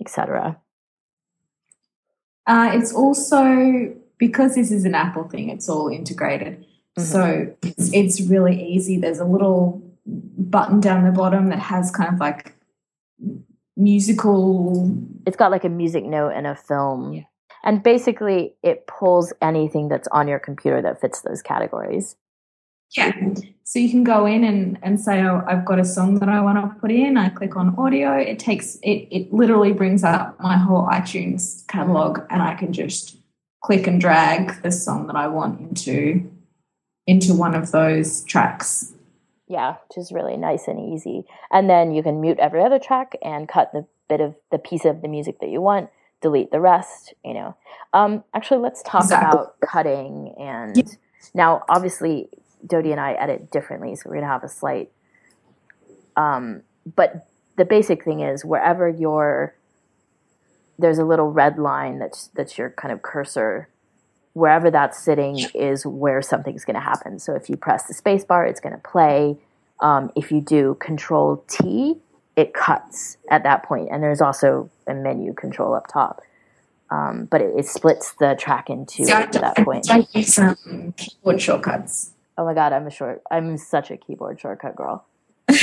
[0.00, 0.58] etc.
[2.46, 6.64] Uh, it's also because this is an Apple thing; it's all integrated.
[6.98, 7.02] Mm-hmm.
[7.02, 8.98] So it's, it's really easy.
[8.98, 12.54] There's a little button down the bottom that has kind of like
[13.76, 14.96] musical.
[15.26, 17.12] It's got like a music note and a film.
[17.12, 17.22] Yeah.
[17.64, 22.14] And basically, it pulls anything that's on your computer that fits those categories.
[22.92, 23.12] Yeah.
[23.64, 26.40] So you can go in and, and say, oh, I've got a song that I
[26.40, 27.16] want to put in.
[27.16, 28.16] I click on audio.
[28.16, 33.16] It takes it it literally brings up my whole iTunes catalog and I can just
[33.62, 36.30] click and drag the song that I want into
[37.08, 38.92] into one of those tracks.
[39.48, 41.24] Yeah, which is really nice and easy.
[41.50, 44.84] And then you can mute every other track and cut the bit of the piece
[44.84, 47.56] of the music that you want, delete the rest, you know.
[47.92, 49.40] Um actually let's talk exactly.
[49.40, 50.84] about cutting and yeah.
[51.34, 52.28] now obviously
[52.66, 54.90] Dodie and I edit differently, so we're gonna have a slight.
[56.16, 56.62] Um,
[56.94, 57.26] but
[57.56, 59.54] the basic thing is wherever your
[60.78, 63.68] there's a little red line that's that's your kind of cursor.
[64.34, 67.18] Wherever that's sitting is where something's going to happen.
[67.18, 69.38] So if you press the space bar, it's going to play.
[69.80, 71.96] Um, if you do Control T,
[72.36, 73.84] it cuts at that point.
[73.84, 76.20] point, and there's also a menu control up top.
[76.90, 79.90] Um, but it, it, splits the track into so at that point.
[79.90, 82.12] I use some keyboard shortcuts.
[82.38, 83.22] Oh my god, I'm a short.
[83.30, 85.06] I'm such a keyboard shortcut girl.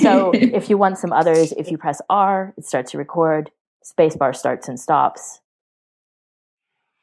[0.00, 3.50] so if you want some others, if you press R, it starts to record.
[3.84, 5.40] Spacebar starts and stops.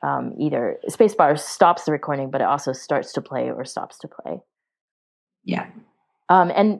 [0.01, 4.07] Um, either spacebar stops the recording, but it also starts to play or stops to
[4.07, 4.39] play.
[5.43, 5.67] Yeah.
[6.29, 6.79] Um, and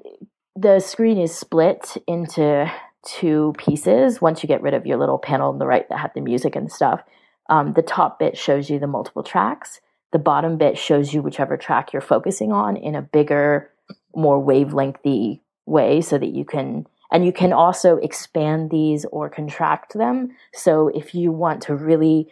[0.55, 2.71] the screen is split into
[3.05, 4.21] two pieces.
[4.21, 6.55] Once you get rid of your little panel on the right that had the music
[6.55, 7.01] and stuff,
[7.49, 9.81] um, the top bit shows you the multiple tracks
[10.11, 13.71] the bottom bit shows you whichever track you're focusing on in a bigger,
[14.15, 19.95] more wavelengthy way so that you can and you can also expand these or contract
[19.95, 20.35] them.
[20.53, 22.27] So if you want to really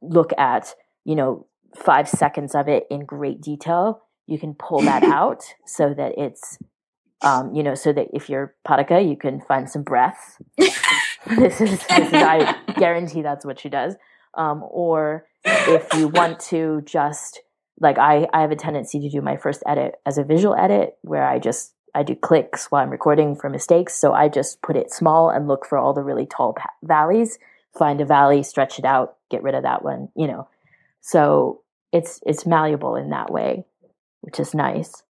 [0.00, 5.02] look at, you know, five seconds of it in great detail, you can pull that
[5.18, 6.58] out so that it's,
[7.22, 10.40] um, you know, so that if you're Parika, you can find some breath.
[10.56, 13.96] this is, this is, I guarantee that's what she does.
[14.34, 17.40] Um, or if you want to just
[17.80, 20.98] like I, I have a tendency to do my first edit as a visual edit
[21.02, 23.94] where I just I do clicks while I'm recording for mistakes.
[23.94, 27.38] So I just put it small and look for all the really tall pa- valleys,
[27.76, 30.48] find a valley, stretch it out, get rid of that one, you know.
[31.00, 33.64] So it's it's malleable in that way,
[34.20, 35.02] which is nice.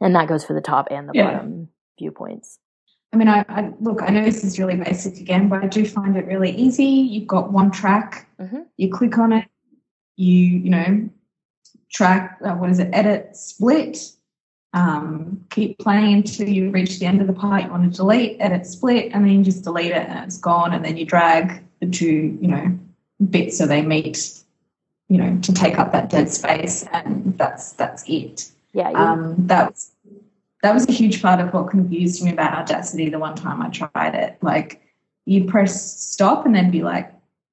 [0.00, 1.32] And that goes for the top and the yeah.
[1.32, 1.68] bottom
[1.98, 2.60] viewpoints.
[3.12, 4.02] I mean, I, I, look.
[4.02, 6.84] I know this is really basic again, but I do find it really easy.
[6.84, 8.28] You've got one track.
[8.38, 8.62] Mm-hmm.
[8.76, 9.48] You click on it.
[10.16, 11.08] You you know
[11.90, 12.38] track.
[12.44, 12.90] Uh, what is it?
[12.92, 14.12] Edit, split.
[14.74, 18.36] Um, keep playing until you reach the end of the part you want to delete.
[18.40, 20.74] Edit, split, and then you just delete it and it's gone.
[20.74, 22.78] And then you drag the two you know
[23.30, 24.34] bits so they meet.
[25.08, 28.50] You know to take up that dead space, and that's that's it.
[28.74, 28.90] Yeah.
[28.90, 29.92] Um, that's
[30.62, 33.68] that was a huge part of what confused me about Audacity the one time I
[33.68, 34.38] tried it.
[34.42, 34.82] Like
[35.24, 37.12] you'd press stop and then be like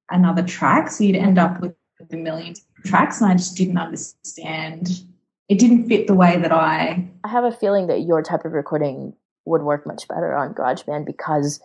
[0.10, 0.90] another track.
[0.90, 1.76] So you'd end up with
[2.12, 5.04] a million tracks and I just didn't understand.
[5.50, 8.54] It didn't fit the way that I I have a feeling that your type of
[8.54, 9.14] recording
[9.46, 11.60] would work much better on GarageBand because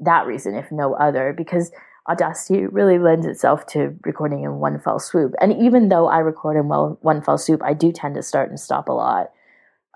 [0.00, 1.70] that reason, if no other, because
[2.08, 5.34] Audacity really lends itself to recording in one fell swoop.
[5.40, 8.48] And even though I record in well, one fell swoop, I do tend to start
[8.48, 9.30] and stop a lot.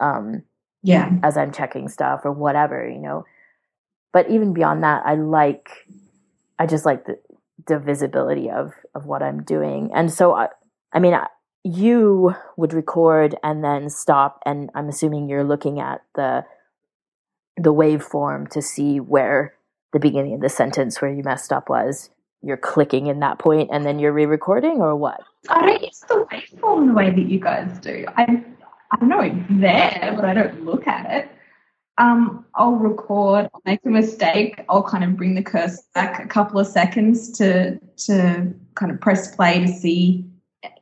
[0.01, 0.43] Um,
[0.85, 1.11] yeah.
[1.23, 3.25] As I'm checking stuff or whatever, you know.
[4.13, 5.69] But even beyond that, I like,
[6.59, 7.19] I just like the,
[7.67, 9.91] the visibility of, of what I'm doing.
[9.93, 10.49] And so, I,
[10.93, 11.27] I mean, I,
[11.65, 16.45] you would record and then stop and i'm assuming you're looking at the
[17.57, 19.55] the waveform to see where
[19.93, 22.11] the beginning of the sentence where you messed up was
[22.43, 26.27] you're clicking in that point and then you're re-recording or what i don't use the
[26.31, 28.45] waveform the way that you guys do i
[28.95, 31.31] i don't know it's there but i don't look at it
[31.97, 36.27] um, I'll record, I'll make a mistake, I'll kind of bring the cursor back a
[36.27, 40.27] couple of seconds to to kind of press play to see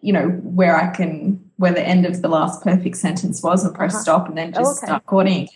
[0.01, 3.75] you know, where I can, where the end of the last perfect sentence was and
[3.75, 4.03] press uh-huh.
[4.03, 4.87] stop and then just oh, okay.
[4.87, 5.49] start recording.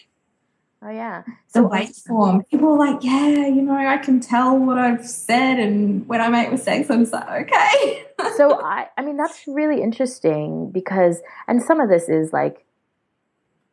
[0.82, 1.22] Oh yeah.
[1.48, 2.48] So the waveform.
[2.50, 6.28] People are like, yeah, you know, I can tell what I've said and when I
[6.28, 8.04] make mistakes, I'm just like, okay.
[8.36, 12.64] so I I mean that's really interesting because and some of this is like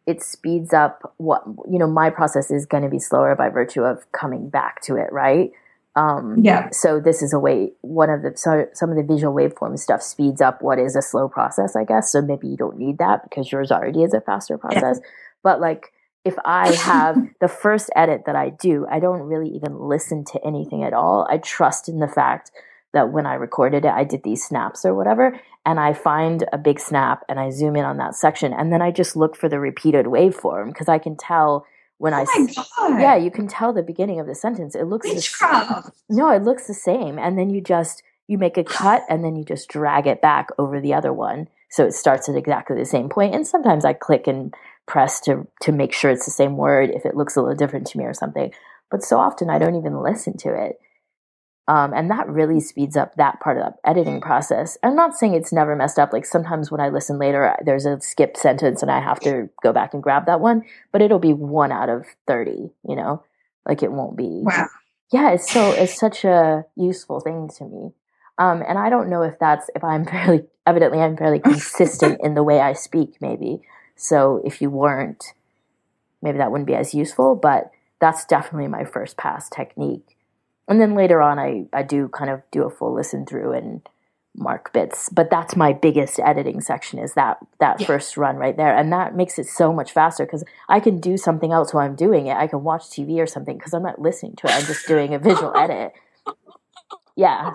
[0.05, 4.09] it speeds up what you know, my process is gonna be slower by virtue of
[4.11, 5.51] coming back to it, right?
[5.95, 6.69] Um, yeah.
[6.71, 7.73] So this is a way.
[7.81, 11.01] One of the so some of the visual waveform stuff speeds up what is a
[11.01, 12.11] slow process, I guess.
[12.11, 14.99] So maybe you don't need that because yours already is a faster process.
[15.01, 15.09] Yeah.
[15.43, 15.92] But like
[16.25, 20.45] if I have the first edit that I do, I don't really even listen to
[20.45, 21.27] anything at all.
[21.29, 22.51] I trust in the fact
[22.93, 26.57] that when I recorded it, I did these snaps or whatever, and I find a
[26.57, 29.49] big snap and I zoom in on that section, and then I just look for
[29.49, 31.65] the repeated waveform because I can tell
[31.97, 32.25] when oh
[32.79, 34.75] I yeah, you can tell the beginning of the sentence.
[34.75, 35.89] It looks witchcraft.
[36.09, 39.35] no, it looks the same, and then you just you make a cut and then
[39.35, 42.85] you just drag it back over the other one, so it starts at exactly the
[42.85, 43.33] same point.
[43.33, 44.53] And sometimes I click and
[44.85, 47.87] press to to make sure it's the same word if it looks a little different
[47.87, 48.51] to me or something.
[48.91, 50.79] But so often I don't even listen to it.
[51.67, 54.77] Um, and that really speeds up that part of the editing process.
[54.83, 56.11] I'm not saying it's never messed up.
[56.11, 59.71] Like sometimes when I listen later, there's a skipped sentence and I have to go
[59.71, 63.23] back and grab that one, but it'll be one out of 30, you know,
[63.65, 64.41] like it won't be.
[64.43, 64.67] Wow.
[65.13, 65.31] Yeah.
[65.31, 67.93] It's so, it's such a useful thing to me.
[68.37, 72.33] Um, and I don't know if that's, if I'm fairly, evidently I'm fairly consistent in
[72.33, 73.61] the way I speak, maybe.
[74.03, 75.33] So if you weren't,
[76.21, 80.17] maybe that wouldn't be as useful, but that's definitely my first pass technique.
[80.67, 83.81] And then later on I, I do kind of do a full listen through and
[84.35, 87.85] mark bits but that's my biggest editing section is that that yeah.
[87.85, 88.75] first run right there.
[88.75, 91.95] And that makes it so much faster because i can do something else while i'm
[91.95, 92.35] doing it.
[92.35, 94.53] I can watch tv or something because i'm not listening to it.
[94.53, 95.93] I'm just doing a visual edit.
[97.15, 97.51] Yeah.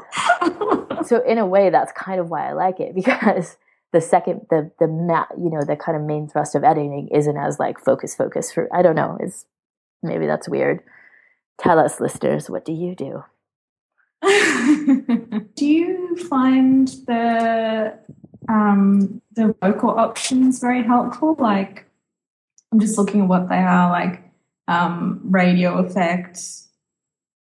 [1.05, 3.59] So in a way that's kind of why i like it because
[3.93, 7.37] the second the the ma- you know the kind of main thrust of editing isn't
[7.37, 9.47] as like focus focus for i don't know is
[10.03, 10.83] maybe that's weird
[11.59, 13.25] Tell us, listeners, what do you do?
[15.55, 17.99] do you find the
[18.49, 21.35] um, the vocal options very helpful?
[21.39, 21.85] Like,
[22.73, 24.23] I'm just looking at what they are, like
[24.69, 26.41] um, radio effect,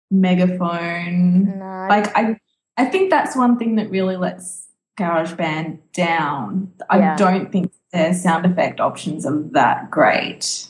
[0.09, 1.57] megaphone.
[1.59, 2.37] No, like, I
[2.75, 4.67] I think that's one thing that really lets
[5.01, 6.71] GarageBand down.
[6.91, 7.13] Yeah.
[7.13, 10.67] I don't think their sound effect options are that great.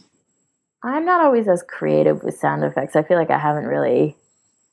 [0.84, 2.96] I'm not always as creative with sound effects.
[2.96, 4.16] I feel like I haven't really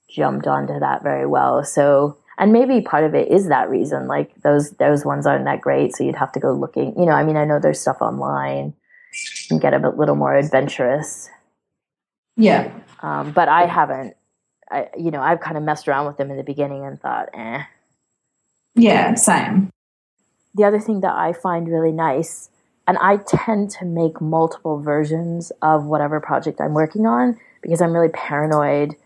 [0.08, 1.64] jumped onto that very well.
[1.64, 4.06] So, and maybe part of it is that reason.
[4.06, 6.98] Like those those ones aren't that great, so you'd have to go looking.
[6.98, 8.74] You know, I mean, I know there's stuff online
[9.50, 11.28] and get a bit, little more adventurous.
[12.36, 12.72] Yeah.
[13.00, 14.14] Um, but I haven't.
[14.70, 17.28] I you know I've kind of messed around with them in the beginning and thought,
[17.34, 17.64] eh.
[18.78, 19.70] Yeah, same.
[20.54, 22.50] The other thing that I find really nice
[22.86, 27.92] and I tend to make multiple versions of whatever project I'm working on because I'm
[27.92, 28.96] really paranoid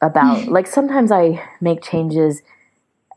[0.00, 2.42] about like sometimes I make changes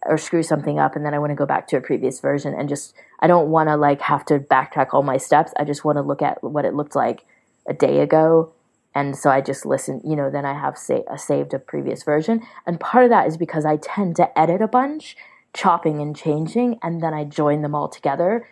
[0.05, 2.53] or screw something up and then I want to go back to a previous version
[2.53, 5.53] and just I don't want to like have to backtrack all my steps.
[5.57, 7.25] I just want to look at what it looked like
[7.67, 8.53] a day ago
[8.95, 12.03] and so I just listen, you know, then I have sa- a saved a previous
[12.03, 12.41] version.
[12.65, 15.15] And part of that is because I tend to edit a bunch,
[15.53, 18.47] chopping and changing, and then I join them all together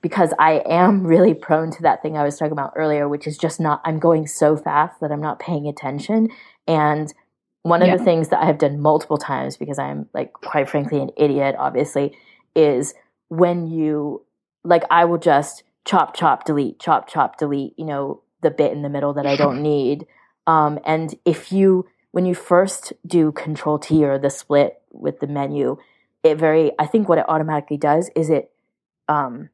[0.00, 3.38] because I am really prone to that thing I was talking about earlier, which is
[3.38, 6.28] just not, I'm going so fast that I'm not paying attention.
[6.66, 7.12] And
[7.62, 7.96] one of yeah.
[7.96, 11.56] the things that I have done multiple times because I'm like, quite frankly, an idiot,
[11.58, 12.16] obviously,
[12.54, 12.94] is
[13.28, 14.24] when you,
[14.64, 18.82] like, I will just chop, chop, delete, chop, chop, delete, you know, the bit in
[18.82, 20.06] the middle that I don't need.
[20.46, 25.26] Um, and if you, when you first do control T or the split with the
[25.26, 25.76] menu,
[26.22, 28.50] it very, I think what it automatically does is it,
[29.08, 29.50] um,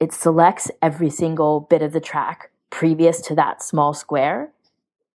[0.00, 4.50] it selects every single bit of the track previous to that small square.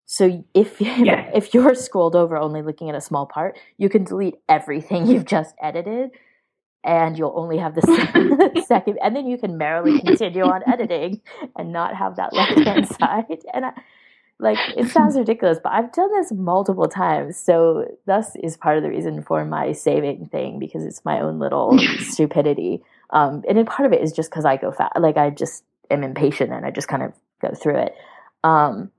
[0.06, 1.30] So if Yeah.
[1.34, 5.26] if you're scrolled over only looking at a small part, you can delete everything you've
[5.26, 6.12] just edited,
[6.84, 11.22] and you'll only have the se- second, and then you can merrily continue on editing
[11.58, 13.40] and not have that left hand side.
[13.54, 13.72] And I,
[14.40, 17.38] like it sounds ridiculous, but I've done this multiple times.
[17.38, 21.40] So thus is part of the reason for my saving thing because it's my own
[21.40, 22.82] little stupidity.
[23.12, 25.64] Um, and then part of it is just because I go fast, like I just
[25.90, 27.96] am impatient and I just kind of go through it.
[28.44, 28.92] Um,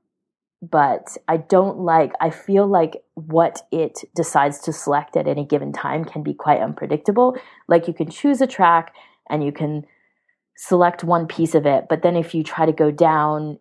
[0.63, 5.73] but I don't like, I feel like what it decides to select at any given
[5.73, 7.37] time can be quite unpredictable.
[7.67, 8.95] Like you can choose a track
[9.31, 9.87] and you can
[10.57, 13.59] select one piece of it, but then if you try to go down,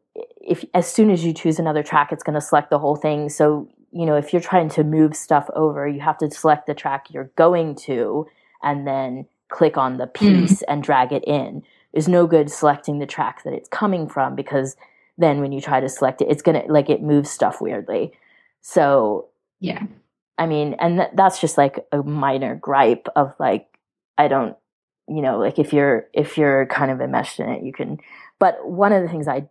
[0.50, 3.30] if as soon as you choose another track, it's going to select the whole thing.
[3.30, 6.74] So, you know, if you're trying to move stuff over, you have to select the
[6.74, 8.28] track you're going to
[8.64, 10.42] and then click on the mm-hmm.
[10.42, 11.64] piece and drag it in.
[11.94, 14.76] There's no good selecting the track that it's coming from because
[15.18, 18.14] then when you try to select it, it's gonna like it moves stuff weirdly.
[18.62, 19.28] So
[19.60, 19.84] Yeah.
[20.38, 23.68] I mean, and th- that's just like a minor gripe of like
[24.18, 24.56] I don't,
[25.08, 28.00] you know, like if you're if you're kind of enmeshed in it, you can.
[28.40, 29.50] But one of the things I,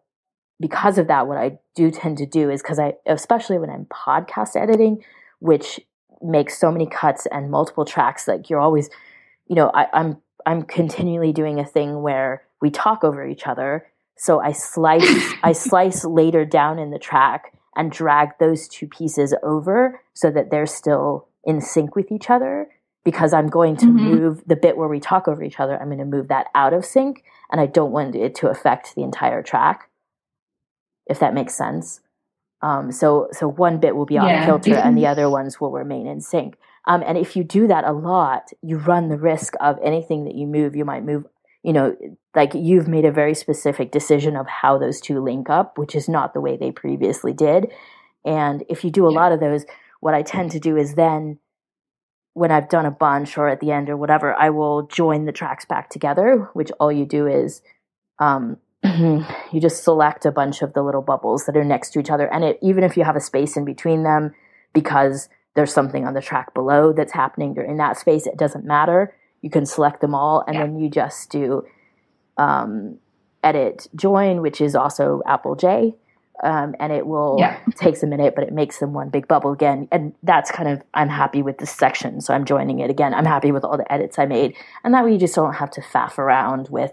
[0.60, 3.86] because of that, what I do tend to do is because I, especially when I'm
[3.86, 5.04] podcast editing,
[5.38, 5.80] which
[6.20, 8.90] makes so many cuts and multiple tracks, like you're always,
[9.46, 13.86] you know, I, I'm I'm continually doing a thing where we talk over each other.
[14.16, 19.34] So I slice I slice later down in the track and drag those two pieces
[19.42, 22.68] over so that they're still in sync with each other
[23.04, 23.92] because I'm going to Mhm.
[24.10, 26.72] move the bit where we talk over each other, I'm going to move that out
[26.74, 29.88] of sync and I don't want it to affect the entire track.
[31.08, 32.00] If that makes sense.
[32.60, 34.44] Um, so so one bit will be off Yeah.
[34.44, 36.56] kilter and the other ones will remain in sync.
[36.86, 40.34] Um, and if you do that a lot, you run the risk of anything that
[40.34, 41.24] you move, you might move,
[41.62, 41.96] you know,
[42.34, 46.08] like you've made a very specific decision of how those two link up, which is
[46.08, 47.70] not the way they previously did.
[48.24, 49.20] And if you do a Yeah.
[49.20, 49.64] lot of those,
[50.00, 51.38] what I tend to do is then
[52.34, 55.32] when I've done a bunch or at the end or whatever, I will join the
[55.32, 57.62] tracks back together, which all you do is
[58.18, 62.10] um, you just select a bunch of the little bubbles that are next to each
[62.10, 62.32] other.
[62.32, 64.34] And it, even if you have a space in between them,
[64.72, 69.14] because there's something on the track below that's happening during that space, it doesn't matter.
[69.42, 70.66] You can select them all and Yeah.
[70.66, 71.64] then you just do
[72.36, 72.98] um,
[73.42, 75.94] edit join, which is also Apple J.
[76.40, 77.56] Um, and it will Yeah.
[77.76, 79.88] takes a minute, but it makes them one big bubble again.
[79.90, 83.12] And that's kind of I'm happy with this section, so I'm joining it again.
[83.12, 84.54] I'm happy with all the edits I made,
[84.84, 86.92] and that way you just don't have to faff around with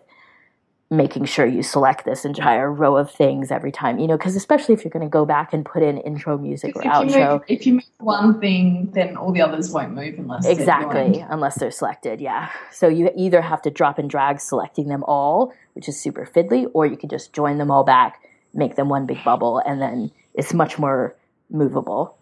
[0.92, 3.98] making sure you select this entire row of things every time.
[3.98, 6.76] You know, because especially if you're going to go back and put in intro music
[6.76, 9.94] or If you, outro, move, if you move one thing, then all the others won't
[9.94, 12.50] move unless they're Exactly, unless they're selected, yeah.
[12.72, 16.70] So you either have to drop and drag selecting them all, which is super fiddly,
[16.74, 18.22] or you can just join them all back,
[18.54, 21.16] make them one big bubble, and then it's much more
[21.50, 22.16] movable.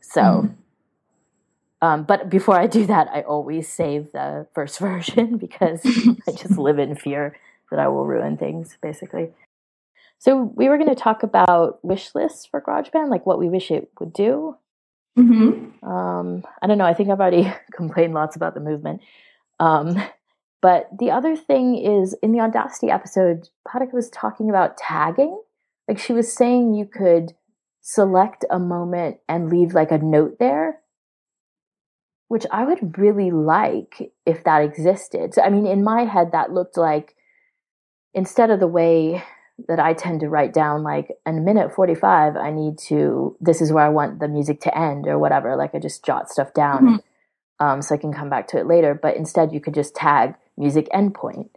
[0.00, 0.54] So, Mm.
[1.80, 5.80] um, but before I do that, I always save the first version because
[6.28, 7.34] I just live in fear
[7.72, 9.30] that I will ruin things, basically.
[10.18, 13.72] So we were going to talk about wish lists for GarageBand, like what we wish
[13.72, 14.56] it would do.
[15.18, 15.84] Mm-hmm.
[15.84, 16.84] Um, I don't know.
[16.84, 19.00] I think I've already complained lots about the movement.
[19.58, 20.00] Um,
[20.60, 25.42] but the other thing is in the Audacity episode, Patika was talking about tagging.
[25.88, 27.34] Like she was saying you could
[27.80, 30.78] select a moment and leave like a note there,
[32.28, 35.34] which I would really like if that existed.
[35.34, 37.16] So, I mean, in my head, that looked like
[38.14, 39.22] instead of the way
[39.68, 43.60] that I tend to write down like in a minute 45 I need to this
[43.60, 46.52] is where I want the music to end or whatever like I just jot stuff
[46.54, 47.00] down Mhm.
[47.60, 50.34] um, so I can come back to it later but instead you could just tag
[50.56, 51.50] music endpoint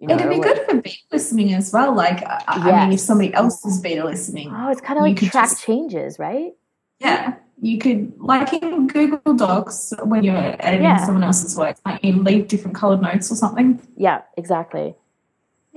[0.00, 1.92] you know, It'd be good for beta listening as well.
[1.92, 5.16] Like, I, I mean, if somebody else is beta listening, oh it's kind of like
[5.18, 6.52] track just- changes right
[7.00, 11.04] yeah, you could, like in Google Docs, when you're editing Yeah.
[11.04, 13.80] someone else's work, like you leave different colored notes or something.
[13.96, 14.94] yeah exactly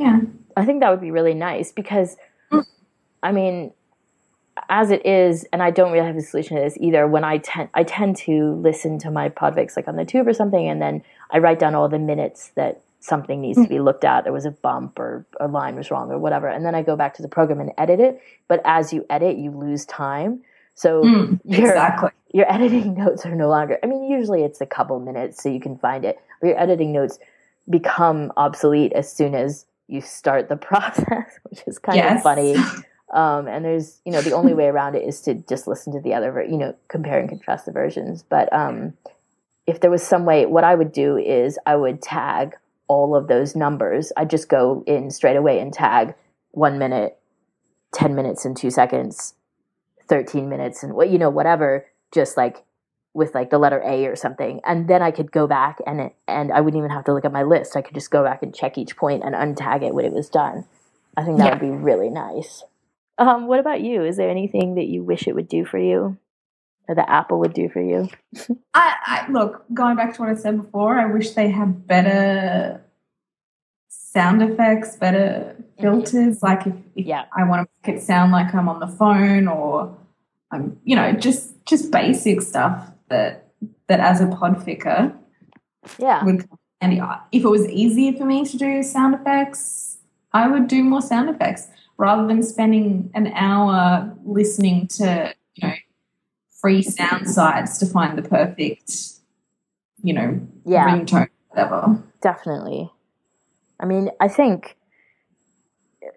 [0.02, 0.20] Yeah.
[0.58, 2.18] I think that would be really nice because,
[2.52, 2.66] Mm.
[3.24, 3.72] I mean,
[4.70, 7.08] as it is, and I don't really have a solution to this either.
[7.08, 10.34] When I tend, I tend to listen to my podfics like on the tube or
[10.34, 14.04] something, and then I write down all the minutes that something needs to be looked
[14.04, 14.26] at.
[14.26, 16.96] There was a bump or a line was wrong or whatever, and then I go
[16.96, 18.22] back to the program and edit it.
[18.48, 20.42] But as you edit, you lose time.
[20.76, 22.12] So Mm, you're, exactly.
[22.34, 25.60] your editing notes are no longer i mean usually it's a couple minutes so you
[25.60, 27.20] can find it your editing notes
[27.70, 32.56] become obsolete as soon as you start the process which is kind of funny.
[33.14, 36.00] Um, and there's you know the only way around it is to just listen to
[36.00, 38.24] the other ver- you know compare and contrast the versions.
[38.24, 38.94] But um,
[39.68, 42.56] if there was some way what i would do is i would tag
[42.92, 44.12] all of those numbers.
[44.18, 46.14] I'd just go in straight away and tag
[46.52, 47.18] one minute
[47.94, 49.36] 10 minutes and two seconds
[50.10, 52.66] 13 minutes and what you know whatever just like
[53.14, 56.16] with like the letter A or something and then I could go back and it,
[56.28, 57.76] and I wouldn't even have to look at my list.
[57.76, 60.30] I could just go back and check each point and untag it when it was
[60.30, 60.66] done.
[61.18, 61.52] I think that yeah.
[61.52, 62.64] would be really nice.
[63.18, 64.04] Um, what about you?
[64.04, 66.18] Is there anything that you wish it would do for you?
[66.88, 68.10] Or the Apple would do for you?
[68.74, 72.82] I, I look going back to what I said before I wish they had better
[74.12, 75.82] sound effects better mm-hmm.
[75.82, 76.44] filters.
[76.44, 77.26] Like if, if yeah.
[77.36, 79.96] I want to make it sound like I'm on the phone or
[80.52, 83.52] I'm you know just just basic stuff that
[83.88, 85.16] that as a podficker
[86.00, 86.24] yeah.
[86.26, 86.48] would
[86.80, 86.94] and
[87.32, 90.00] if it was easier for me to do sound effects
[90.34, 95.76] i would do more sound effects rather than spending an hour listening to you know
[96.60, 98.92] free sound sites to find the perfect
[100.04, 100.88] you know yeah.
[100.88, 102.02] ringtone whatever.
[102.22, 102.90] Definitely.
[103.80, 104.78] I mean i think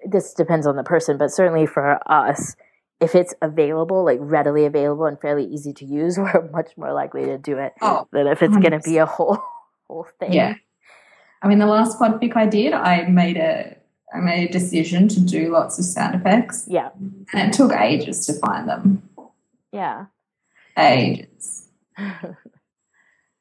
[0.07, 2.57] this depends on the person but certainly for us
[3.05, 7.27] if it's available, like readily available and fairly easy to use, we're much more likely
[7.27, 9.43] to do it oh, than if it's going to be a whole
[9.89, 10.33] whole thing.
[10.33, 10.55] Yeah,
[11.43, 13.77] I mean, the last podfic I did, I made a
[14.13, 16.67] I made a decision to do lots of sound effects.
[16.69, 16.91] Yeah,
[17.33, 19.09] and it took ages to find them.
[19.71, 20.07] Yeah,
[20.79, 21.69] ages.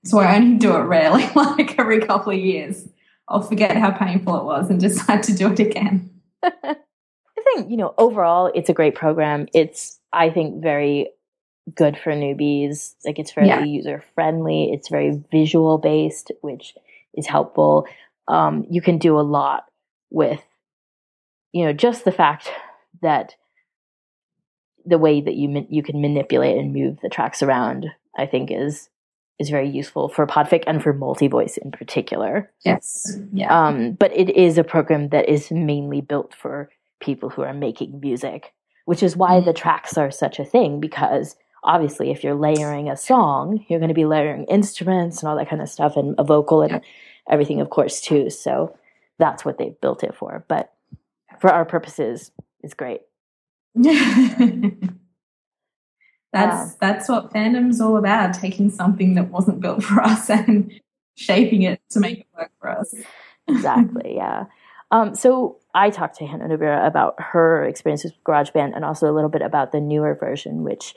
[0.04, 2.90] so I only do it rarely, like every couple of years.
[3.30, 6.10] I'll forget how painful it was and decide to do it again
[7.56, 9.48] think, you know, overall, it's a great program.
[9.54, 11.12] It's, I think, very
[11.76, 12.96] good for newbies.
[13.06, 13.64] Like, it's very yeah.
[13.64, 16.76] user friendly, it's very visual based, which
[17.14, 17.88] is helpful.
[18.28, 19.66] Um, you can do a lot
[20.10, 20.42] with,
[21.52, 22.50] you know, just the fact
[23.02, 23.36] that
[24.86, 27.88] the way that you you can manipulate and move the tracks around,
[28.18, 28.90] I think, is
[29.40, 32.52] is very useful for Podfic and for multi voice in particular.
[32.64, 33.18] Yes.
[33.34, 33.68] Yeah.
[33.68, 36.70] Um, but it is a program that is mainly built for
[37.04, 38.54] people who are making music,
[38.86, 39.56] which is why the mm.
[39.56, 43.94] tracks are such a thing because obviously if you're layering a song, you're going to
[43.94, 46.82] be layering instruments and all that kind of stuff and a vocal and
[47.30, 48.30] everything of course too.
[48.30, 48.76] So
[49.20, 50.74] that's what they've built it for, but
[51.40, 52.32] for our purposes
[52.62, 53.02] it's great.
[56.32, 60.72] that's that's what fandom's all about, taking something that wasn't built for us and
[61.16, 62.94] shaping it to make it work for us.
[63.48, 64.46] exactly, yeah.
[64.94, 69.12] Um, so I talked to Hannah Nobira about her experiences with GarageBand and also a
[69.12, 70.94] little bit about the newer version, which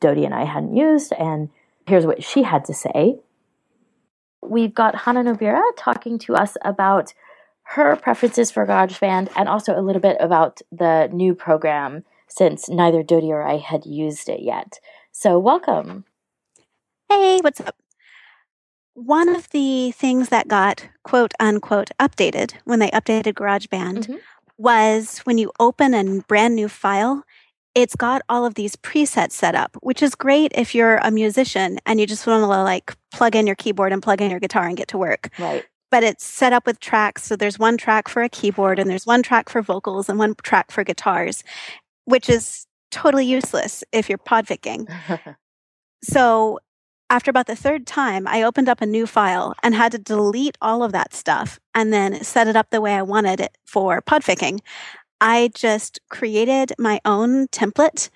[0.00, 1.14] Dodie and I hadn't used.
[1.14, 1.48] And
[1.86, 3.20] here's what she had to say.
[4.42, 7.14] We've got Hannah Nobira talking to us about
[7.62, 13.02] her preferences for GarageBand and also a little bit about the new program since neither
[13.02, 14.78] Dodie or I had used it yet.
[15.10, 16.04] So, welcome.
[17.08, 17.74] Hey, what's up?
[18.98, 24.16] One of the things that got quote unquote updated when they updated GarageBand mm-hmm.
[24.56, 27.24] was when you open a brand new file,
[27.76, 31.78] it's got all of these presets set up, which is great if you're a musician
[31.86, 34.66] and you just want to like plug in your keyboard and plug in your guitar
[34.66, 35.30] and get to work.
[35.38, 35.64] Right.
[35.90, 37.22] But it's set up with tracks.
[37.22, 40.34] So there's one track for a keyboard and there's one track for vocals and one
[40.42, 41.44] track for guitars,
[42.04, 44.90] which is totally useless if you're podficking.
[46.02, 46.58] so
[47.10, 50.58] after about the third time, I opened up a new file and had to delete
[50.60, 54.02] all of that stuff and then set it up the way I wanted it for
[54.02, 54.60] podficking.
[55.20, 58.10] I just created my own template.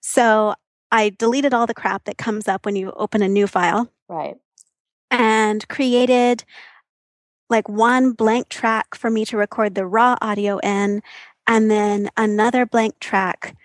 [0.00, 0.54] So
[0.90, 3.90] I deleted all the crap that comes up when you open a new file.
[4.08, 4.36] Right.
[5.10, 6.44] And created
[7.50, 11.02] like one blank track for me to record the raw audio in,
[11.46, 13.56] and then another blank track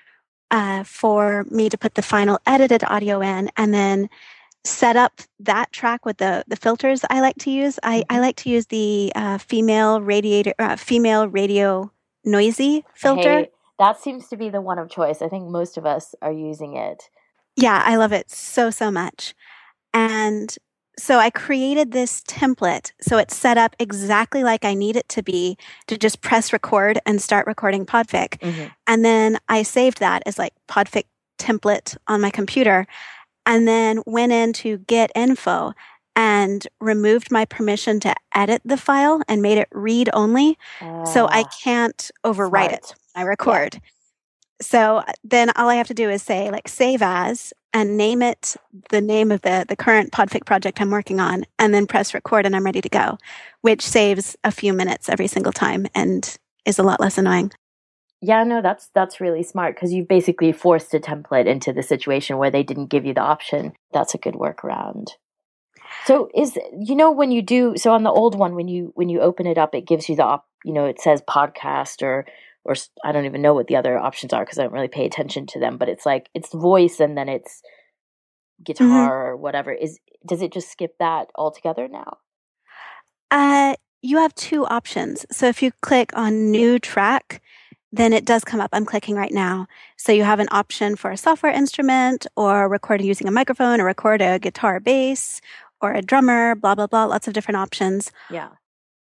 [0.51, 4.09] uh, for me to put the final edited audio in, and then
[4.65, 7.79] set up that track with the the filters I like to use.
[7.83, 8.15] I, mm-hmm.
[8.15, 11.91] I like to use the uh, female radiator uh, female radio
[12.23, 13.39] noisy filter.
[13.39, 15.21] Hey, that seems to be the one of choice.
[15.21, 17.09] I think most of us are using it.
[17.55, 19.35] Yeah, I love it so so much.
[19.93, 20.55] And
[20.97, 25.23] so I created this template so it's set up exactly like I need it to
[25.23, 25.57] be
[25.87, 28.37] to just press record and start recording Podfic.
[28.39, 28.67] Mm-hmm.
[28.85, 31.05] And then I saved that as like Podfic
[31.39, 32.85] template on my computer
[33.45, 35.73] and then went in to get info
[36.15, 40.57] and removed my permission to edit the file and made it read only.
[40.79, 42.71] Uh, so I ah, can't overwrite smart.
[42.73, 42.95] it.
[43.15, 43.75] I record.
[43.75, 43.79] Yeah.
[44.61, 48.21] So uh, then all I have to do is say like save as and name
[48.21, 48.55] it
[48.91, 52.45] the name of the the current podfic project I'm working on and then press record
[52.45, 53.17] and I'm ready to go,
[53.61, 57.51] which saves a few minutes every single time and is a lot less annoying.
[58.25, 62.37] Yeah, no, that's that's really smart because you've basically forced a template into the situation
[62.37, 63.73] where they didn't give you the option.
[63.91, 65.09] That's a good workaround.
[66.05, 69.09] So is you know when you do so on the old one when you when
[69.09, 72.25] you open it up it gives you the op, you know it says podcast or
[72.63, 75.05] or I don't even know what the other options are because I don't really pay
[75.05, 75.77] attention to them.
[75.77, 77.61] But it's like it's voice and then it's
[78.63, 79.11] guitar mm-hmm.
[79.11, 79.73] or whatever.
[79.73, 82.19] Is does it just skip that altogether now?
[83.29, 85.25] Uh, you have two options.
[85.29, 87.41] So if you click on new track,
[87.93, 88.71] then it does come up.
[88.73, 89.67] I'm clicking right now.
[89.97, 93.85] So you have an option for a software instrument or recording using a microphone or
[93.85, 95.41] record a guitar bass
[95.79, 98.11] or a drummer, blah, blah, blah, lots of different options.
[98.31, 98.49] Yeah.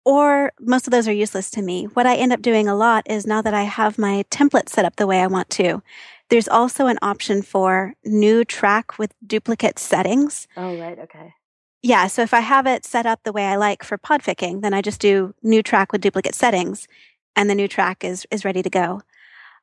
[0.04, 1.84] Or most of those are useless to me.
[1.84, 4.84] What I end up doing a lot is now that I have my template set
[4.84, 5.80] up the way I want to,
[6.28, 10.48] there's also an option for new track with duplicate settings.
[10.56, 10.98] Oh, right.
[10.98, 11.34] Okay.
[11.82, 12.08] Yeah.
[12.08, 14.82] So if I have it set up the way I like for podficking, then I
[14.82, 16.88] just do new track with duplicate settings
[17.36, 19.02] and the new track is, is ready to go.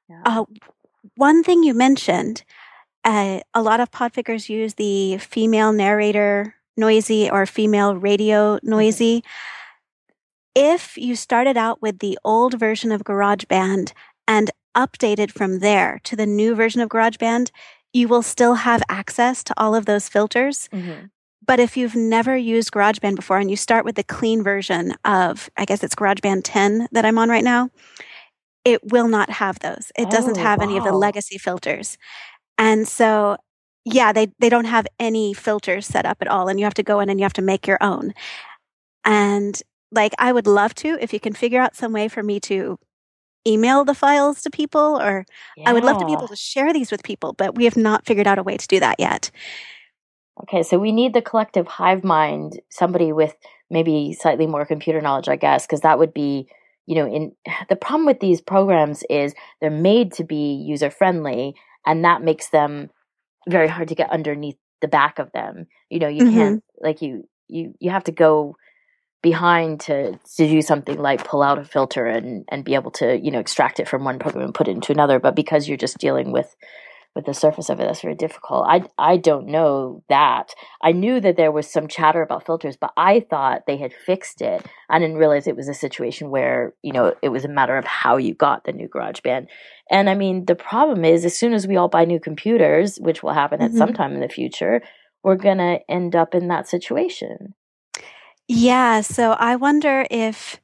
[0.10, 0.22] Yeah.
[0.26, 0.46] Uh,
[1.16, 2.44] one thing you mentioned,
[3.04, 8.70] uh, a lot of podfickers use the female narrator noisy or female radio mm-hmm.
[8.70, 9.24] noisy.
[10.56, 13.94] If you started out with the old version of GarageBand
[14.28, 17.52] and updated from there to the new version of GarageBand,
[17.94, 20.70] you will still have access to all of those filters.
[20.72, 21.06] Mm-hmm.
[21.50, 25.50] But if you've never used GarageBand before and you start with the clean version of,
[25.58, 27.72] I guess it's GarageBand 10 that I'm on right now,
[28.64, 29.92] it will not have those.
[29.98, 30.66] It doesn't oh, have wow.
[30.66, 31.98] any of the legacy filters.
[32.60, 33.38] And so
[33.84, 36.50] yeah, they, they don't have any filters set up at all.
[36.50, 38.14] And you have to go in and you have to make your own.
[39.04, 39.60] And
[39.92, 42.78] like, I would love to, if you can figure out some way for me to
[43.48, 45.26] email the files to people, or
[45.58, 45.68] yeah.
[45.68, 48.06] I would love to be able to share these with people, but we have not
[48.06, 49.32] figured out a way to do that yet.
[50.44, 53.36] Okay, so we need the collective hive mind, somebody with
[53.70, 56.48] maybe slightly more computer knowledge, I guess, because that would be,
[56.86, 57.34] you know, in
[57.70, 62.50] the problem with these programs is they're made to be user friendly, and that makes
[62.50, 62.90] them
[63.48, 65.68] very hard to get underneath the back of them.
[65.90, 66.38] You know, you mm-hmm.
[66.38, 68.56] can't like you you you have to go
[69.22, 73.20] behind to to do something like pull out a filter and and be able to
[73.20, 75.20] you know extract it from one program and put it into another.
[75.20, 76.56] But because you're just dealing with
[77.20, 78.66] with the surface of it, that's very difficult.
[78.66, 80.56] I I don't know that.
[80.82, 84.42] I knew that there was some chatter about filters, but I thought they had fixed
[84.42, 84.66] it.
[84.90, 87.84] I didn't realize it was a situation where you know it was a matter of
[87.84, 89.48] how you got the new GarageBand.
[89.92, 93.22] And I mean, the problem is, as soon as we all buy new computers, which
[93.22, 93.74] will happen mm-hmm.
[93.74, 94.82] at some time in the future,
[95.22, 97.54] we're gonna end up in that situation.
[98.48, 99.02] Yeah.
[99.02, 100.62] So I wonder if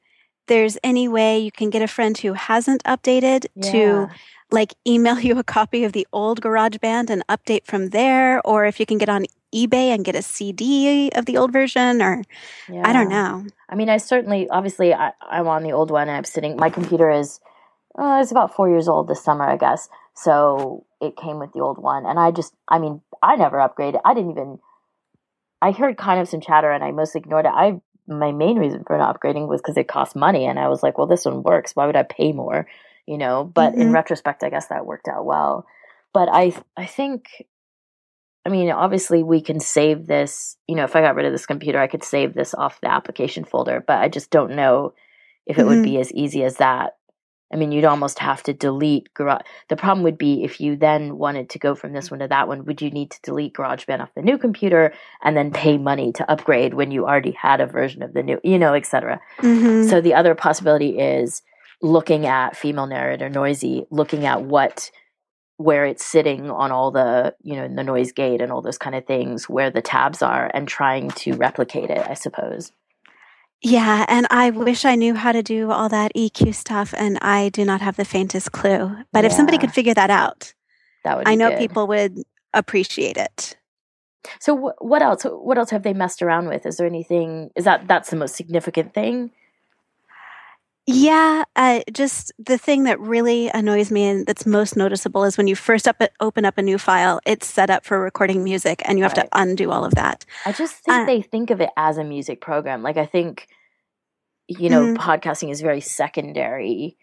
[0.48, 3.72] there's any way you can get a friend who hasn't updated yeah.
[3.72, 4.10] to
[4.56, 8.80] like email you a copy of the old GarageBand and update from there, or if
[8.80, 12.24] you can get on eBay and get a CD of the old version, or
[12.68, 12.82] yeah.
[12.84, 13.46] I don't know.
[13.70, 16.10] I mean, I certainly, obviously, I, am on the old one.
[16.10, 16.58] I'm sitting.
[16.58, 17.40] My computer is,
[17.98, 19.88] uh, it's about four years old this summer, I guess.
[20.16, 24.02] So it came with the old one, and I just, I mean, I never upgraded.
[24.04, 24.60] I didn't even.
[25.62, 27.52] I heard kind of some chatter, and I mostly ignored it.
[27.54, 30.84] I my main reason for not upgrading was because it cost money, and I was
[30.84, 31.76] like, well, this one works.
[31.76, 32.68] Why would I pay more?
[33.08, 33.82] You know but mm-hmm.
[33.82, 35.66] in retrospect i guess that worked out well
[36.14, 37.46] but i i think
[38.46, 41.46] i mean obviously we can save this you know if i got rid of this
[41.46, 44.94] computer i could save this off the application folder but i just don't know
[45.46, 45.70] if it mm-hmm.
[45.70, 46.98] would be as easy as that
[47.54, 51.18] i mean you'd almost have to delete garage the problem would be if you then
[51.18, 54.02] wanted to go from this one to that one would you need to delete garageband
[54.02, 54.94] off the new computer
[55.24, 58.40] and then pay money to upgrade when you already had a version of the new
[58.44, 59.88] you know etc mm-hmm.
[59.88, 61.44] so the other possibility is
[61.82, 64.92] looking at female narrator noisy, looking at what
[65.58, 68.96] where it's sitting on all the you know the noise gate and all those kind
[68.96, 72.72] of things where the tabs are and trying to replicate it i suppose
[73.62, 77.50] yeah and i wish i knew how to do all that eq stuff and i
[77.50, 79.28] do not have the faintest clue but yeah.
[79.28, 80.54] if somebody could figure that out
[81.04, 81.60] that would i know good.
[81.60, 82.22] people would
[82.54, 83.56] appreciate it
[84.40, 87.88] so what else what else have they messed around with is there anything is that
[87.88, 89.32] that's the most significant thing
[90.88, 95.48] yeah, uh, just the thing that really annoys me and that's most noticeable is when
[95.48, 99.00] you first up, open up a new file, it's set up for recording music and
[99.00, 99.24] you have right.
[99.24, 100.26] to undo all of that.
[100.46, 102.84] I just think uh, they think of it as a music program.
[102.84, 103.48] Like, I think,
[104.48, 105.02] you know, mm-hmm.
[105.02, 106.98] podcasting is very secondary.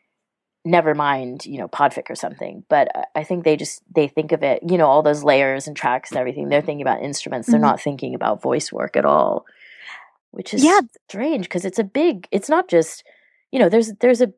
[0.64, 2.64] Never mind, you know, Podfic or something.
[2.68, 5.76] But I think they just, they think of it, you know, all those layers and
[5.76, 6.48] tracks and everything.
[6.48, 7.48] They're thinking about instruments.
[7.48, 7.66] They're mm-hmm.
[7.66, 9.44] not thinking about voice work at all,
[10.30, 10.82] which is yeah.
[11.08, 13.02] strange because it's a big, it's not just,
[13.52, 14.32] you know, there's there's a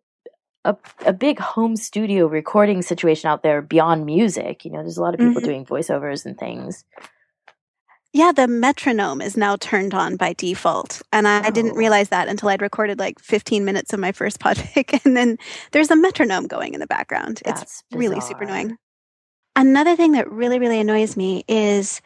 [0.65, 4.65] a, a big home studio recording situation out there beyond music.
[4.65, 5.45] You know, there's a lot of people mm-hmm.
[5.45, 6.85] doing voiceovers and things.
[8.15, 11.03] Yeah, the metronome is now turned on by default.
[11.13, 11.43] And I, oh.
[11.47, 15.01] I, didn't realize that until I'd recorded like 15 minutes of my first podfic.
[15.05, 15.37] And then
[15.73, 17.43] there's a metronome going in the background.
[17.45, 18.01] That's it's bizarre.
[18.01, 18.77] really super annoying.
[19.57, 22.01] Another thing that really, really annoys me is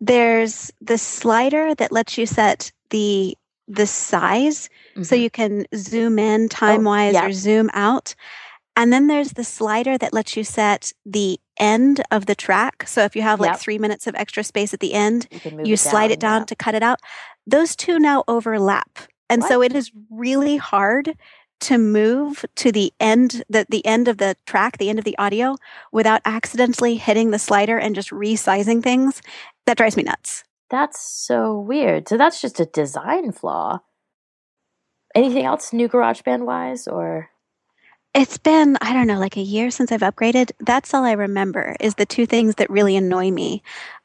[0.00, 3.36] there's the slider that lets you set the
[3.68, 5.02] the size mm-hmm.
[5.02, 7.26] so you can zoom in time wise oh, yeah.
[7.26, 8.14] or zoom out.
[8.76, 12.86] And then there's the slider that lets you set the end of the track.
[12.86, 13.60] So if you have like Yep.
[13.60, 16.46] three minutes of extra space at the end, You you slide it down yeah.
[16.46, 17.00] to cut it out.
[17.46, 18.98] Those two now overlap.
[19.28, 21.16] And so it is really hard
[21.60, 25.18] to move to the end the, the end of the track, the end of the
[25.18, 25.56] audio
[25.92, 29.20] without accidentally hitting the slider and just resizing things.
[29.66, 30.44] That drives me nuts.
[30.70, 32.08] That's so weird.
[32.08, 33.80] So that's just a design flaw.
[35.14, 37.30] Anything else new GarageBand wise, or
[38.14, 40.50] It's been, I don't know, like a year since I've upgraded.
[40.60, 43.62] That's all I remember is the two things that really annoy me.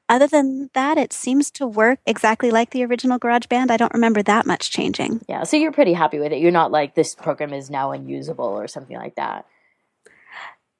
[0.09, 3.71] Other than that, it seems to work exactly like the original GarageBand.
[3.71, 5.21] I don't remember that much changing.
[5.27, 5.43] yeah?
[5.43, 6.39] So you're pretty happy with it.
[6.39, 9.45] You're not like this program is now unusable or something like that.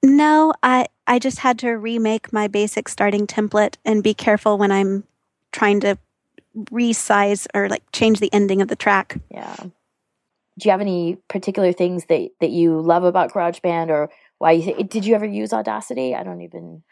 [0.04, 4.72] No, I I just had to remake my basic starting template and be careful when
[4.72, 5.06] I'm
[5.54, 5.98] trying to
[6.56, 9.18] resize or like change the ending of the track.
[9.32, 9.56] Yeah.
[9.56, 14.64] Do you have any particular things that that you love about GarageBand, or why you
[14.64, 14.90] think?
[14.90, 16.14] Did you ever use Audacity?
[16.14, 16.84] I don't even.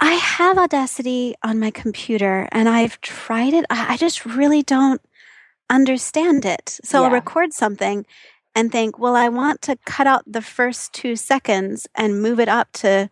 [0.00, 3.64] I have Audacity on my computer and I've tried it.
[3.68, 5.00] I, I just really don't
[5.68, 6.78] understand it.
[6.84, 8.06] So I'll record something
[8.54, 12.48] and think, well, I want to cut out the first two seconds and move it
[12.48, 13.10] up to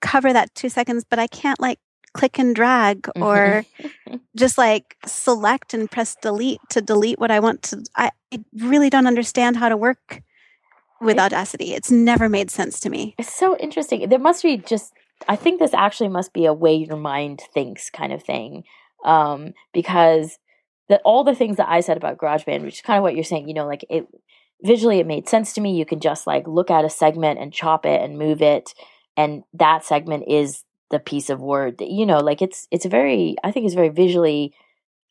[0.00, 1.78] cover that two seconds, but I can't like
[2.14, 3.64] click and drag or
[4.36, 7.84] just like select and press delete to delete what I want to.
[7.96, 10.22] I, I really don't understand how to work
[11.00, 11.74] with It- Audacity.
[11.74, 13.14] It's never made sense to me.
[13.18, 14.08] It's so interesting.
[14.08, 14.92] There must be just.
[15.28, 18.64] I think this actually must be a way your mind thinks kind of thing,
[19.04, 20.38] um, because
[20.88, 23.22] that all the things that I said about GarageBand, which is kind of what you're
[23.22, 24.08] saying, you know, like it
[24.64, 25.76] visually it made sense to me.
[25.76, 28.74] You can just like look at a segment and chop it and move it,
[29.16, 33.34] and that segment is the piece of word that you know, like it's it's very.
[33.42, 34.54] I think it's very visually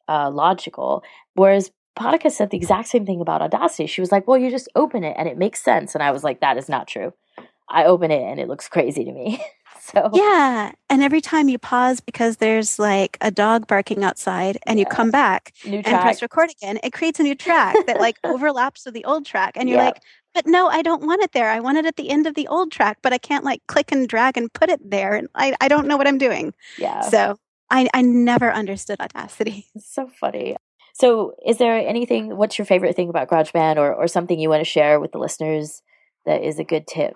[0.07, 1.03] uh, logical.
[1.33, 3.87] Whereas Potica said the exact same thing about Audacity.
[3.87, 6.23] She was like, "Well, you just open it and it makes sense," and I was
[6.23, 7.13] like, "That is not true."
[7.67, 9.43] I open it and it looks crazy to me.
[9.93, 10.71] so Yeah.
[10.89, 15.11] And every time you pause because there's like a dog barking outside and you come
[15.11, 19.05] back and press record again, it creates a new track that like overlaps with the
[19.05, 19.53] old track.
[19.55, 19.95] And you're Yep.
[19.95, 20.03] like,
[20.33, 21.49] but no, I don't want it there.
[21.49, 23.91] I want it at the end of the old track, but I can't like click
[23.91, 25.13] and drag and put it there.
[25.15, 26.53] And I, I don't know what I'm doing.
[26.77, 27.37] yeah, So
[27.69, 29.65] I, I never understood Audacity.
[29.75, 30.55] it's so funny.
[30.93, 32.35] So, is there anything?
[32.35, 35.19] What's your favorite thing about GarageBand, or or something you want to share with the
[35.19, 35.81] listeners
[36.25, 37.15] that is a good tip?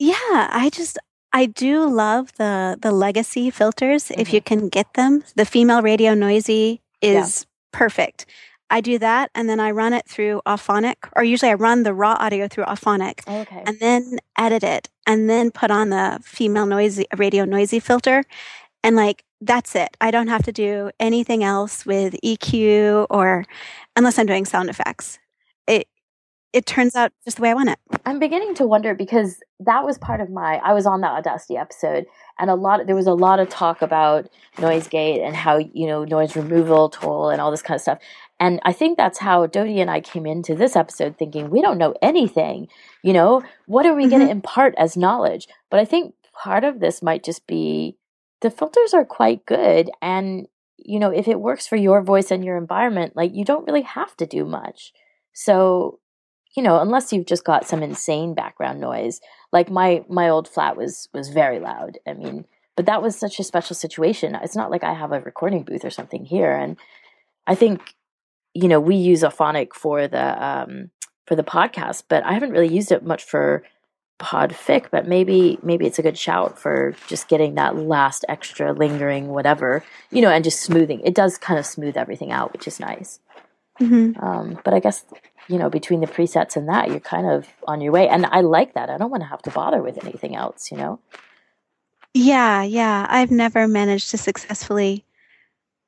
[0.00, 0.98] Yeah, I just
[1.32, 4.60] I do love the the legacy filters if you mm-hmm.
[4.60, 5.22] can get them.
[5.36, 7.20] The female radio noisy Yeah.
[7.20, 8.26] is perfect.
[8.72, 11.92] I do that and then I run it through Auphonic or usually I run the
[11.92, 13.62] raw audio through Auphonic oh, Okay.
[13.66, 18.24] and then edit it and then put on the female noisy radio noisy filter
[18.82, 19.96] and like that's it.
[20.00, 23.44] I don't have to do anything else with EQ or
[23.96, 25.18] unless I'm doing sound effects.
[25.66, 25.88] It
[26.52, 27.78] it turns out just the way I want it.
[28.04, 30.56] I'm beginning to wonder because that was part of my.
[30.64, 32.06] I was on that Audacity episode,
[32.38, 32.86] and a lot.
[32.86, 34.28] There was a lot of talk about
[34.58, 37.98] noise gate and how you know noise removal tool and all this kind of stuff.
[38.40, 41.78] And I think that's how Dodie and I came into this episode thinking we don't
[41.78, 42.68] know anything.
[43.02, 44.32] You know, what are we going to mm-hmm.
[44.32, 45.46] impart as knowledge?
[45.70, 47.96] But I think part of this might just be
[48.40, 50.48] the filters are quite good, and
[50.78, 53.82] you know, if it works for your voice and your environment, like you don't really
[53.82, 54.92] have to do much.
[55.32, 56.00] So
[56.56, 59.20] you know unless you've just got some insane background noise
[59.52, 62.44] like my my old flat was was very loud i mean
[62.76, 64.34] but that was such a special situation.
[64.36, 66.76] It's not like i have a recording booth or something here and
[67.46, 67.94] i think
[68.54, 70.90] you know we use Auphonic for the um
[71.26, 73.62] for the podcast but i haven't really used it much for
[74.18, 79.28] podfic but maybe maybe it's a good shout for just getting that last extra lingering
[79.28, 81.00] whatever you know and just smoothing.
[81.00, 83.20] It does kind of smooth everything out which is nice
[83.80, 85.04] hmm um, but I guess
[85.48, 88.08] you know between the presets and that, you're kind of on your way.
[88.08, 88.90] And I like that.
[88.90, 90.70] I don't want to have to bother with anything else.
[90.70, 90.98] You know.
[92.14, 93.06] Yeah, yeah.
[93.08, 95.04] I've never managed to successfully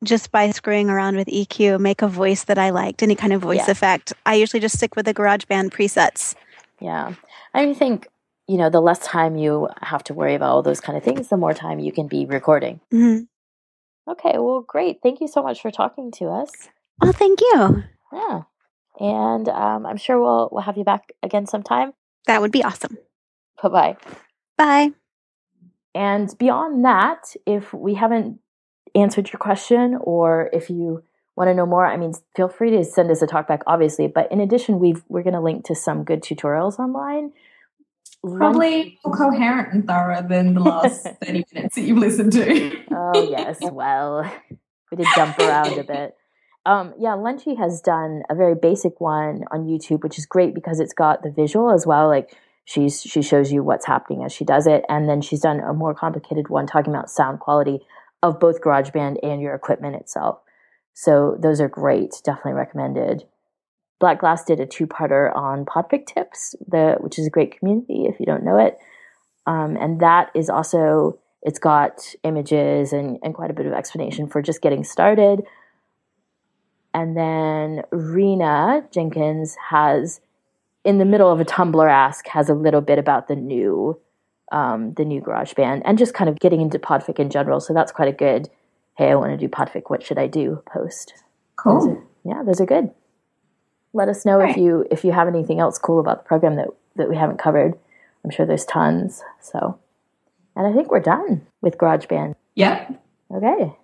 [0.05, 3.41] just by screwing around with EQ make a voice that I liked, any kind of
[3.43, 3.71] voice Yeah.
[3.73, 4.13] effect.
[4.27, 6.35] I usually just stick with the GarageBand presets.
[6.81, 7.15] Yeah.
[7.55, 8.09] I think
[8.49, 11.29] you know the less time you have to worry about all those kind of things,
[11.29, 12.81] the more time you can be recording.
[12.91, 13.19] hmm
[14.09, 14.33] Okay.
[14.39, 14.99] Well, great.
[15.03, 16.51] Thank you so much for talking to us.
[17.01, 17.85] Well, thank you.
[18.13, 18.43] Yeah.
[19.01, 21.93] And um, I'm sure we'll we'll have you back again sometime.
[22.27, 22.99] That would be awesome.
[23.63, 23.97] Bye bye.
[24.57, 24.91] Bye.
[25.95, 28.39] And beyond that, if we haven't
[28.95, 31.03] answered your question or if you
[31.37, 34.07] want to know more, I mean, feel free to send us a talkback, obviously.
[34.07, 37.33] But in addition, we've, we're going to link to some good tutorials online.
[38.23, 42.83] Probably more coherent and thorough than the last 30 minutes that you've listened to.
[42.93, 43.59] oh, yes.
[43.61, 44.31] Well,
[44.91, 46.17] we did jump around a bit.
[46.65, 50.79] Um, yeah, Lunchy has done a very basic one on YouTube, which is great because
[50.79, 52.09] it's got the visual as well.
[52.09, 55.61] Like she's she shows you what's happening as she does it, and then she's done
[55.61, 57.81] a more complicated one talking about sound quality
[58.23, 60.39] of both GarageBand and your equipment itself.
[60.95, 63.25] So those are great, definitely recommended.
[63.99, 68.21] Black Glass did a two-parter on Podfic tips, the which is a great community if
[68.21, 68.79] you don't know it,
[69.47, 74.29] um, and that is also it's got images and, and quite a bit of explanation
[74.29, 75.43] for just getting started.
[76.95, 80.21] And then Reena Jenkins has,
[80.85, 83.99] in the middle of a Tumblr ask, has a little bit about the new,
[84.51, 87.61] um, the new GarageBand and just kind of getting into Podfic in general.
[87.61, 88.51] So that's quite a good,
[88.97, 89.85] hey, I want to do Podfic.
[89.89, 90.63] What should I do?
[90.67, 91.15] Post.
[91.57, 91.81] Cool.
[91.81, 92.91] Those are, yeah, those are good.
[93.95, 96.69] Let us know if you if you have anything else cool about the program that
[96.97, 97.75] that we haven't covered.
[98.25, 99.23] I'm sure there's tons.
[99.41, 99.79] So,
[100.57, 102.35] and I think we're done with GarageBand.
[102.55, 103.03] Yep.
[103.35, 103.77] Okay.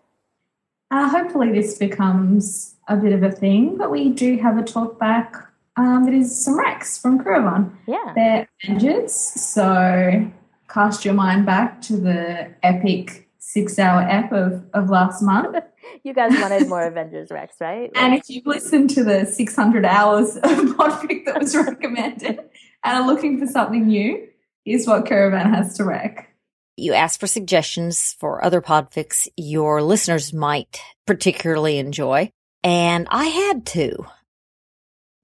[0.91, 4.99] Uh, hopefully, this becomes a bit of a thing, but we do have a talk
[4.99, 5.37] back
[5.77, 7.73] um, that is some Rex from Kuravon.
[7.87, 8.13] Yeah.
[8.15, 10.31] They're Avengers, so
[10.69, 15.57] cast your mind back to the epic six hour ep of, of last month.
[16.05, 17.91] You guys wanted more Avengers Rex, right?
[17.95, 22.41] And if you've listened to the 600 hours of Podfic that was recommended
[22.85, 24.29] and are looking for something new,
[24.65, 26.31] here's what Caravan has to rec.
[26.79, 32.31] You asked for suggestions for other podfics your listeners might particularly enjoy.
[32.63, 34.07] And I had two.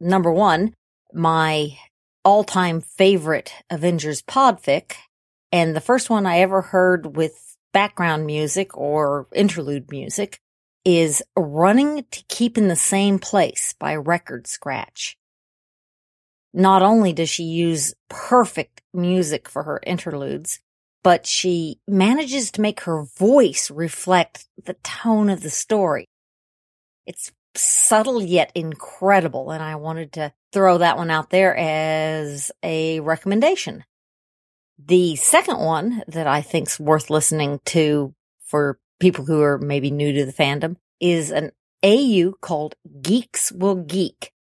[0.01, 0.75] Number one,
[1.13, 1.79] my
[2.25, 4.95] all time favorite Avengers podfic.
[5.53, 10.41] And the first one I ever heard with background music or interlude music
[10.85, 15.17] is Running to Keep in the Same Place by Record Scratch.
[16.53, 20.61] Not only does she use perfect music for her interludes,
[21.05, 26.09] but she manages to make her voice reflect the tone of the story.
[27.07, 33.01] It's subtle yet incredible, and I wanted to throw that one out there as a
[33.01, 33.85] recommendation.
[34.83, 38.15] The second one that I think's worth listening to
[38.47, 41.53] for people who are maybe new to the fandom is an
[41.85, 44.33] AU called Geeks Will Geek.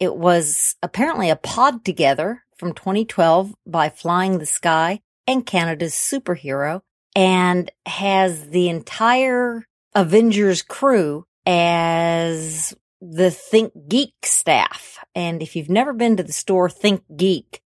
[0.00, 6.82] It was apparently a pod together from 2012 by Flying the Sky and Canada's superhero
[7.14, 14.98] and has the entire Avengers crew as the Think Geek staff.
[15.14, 17.60] And if you've never been to the store Think Geek,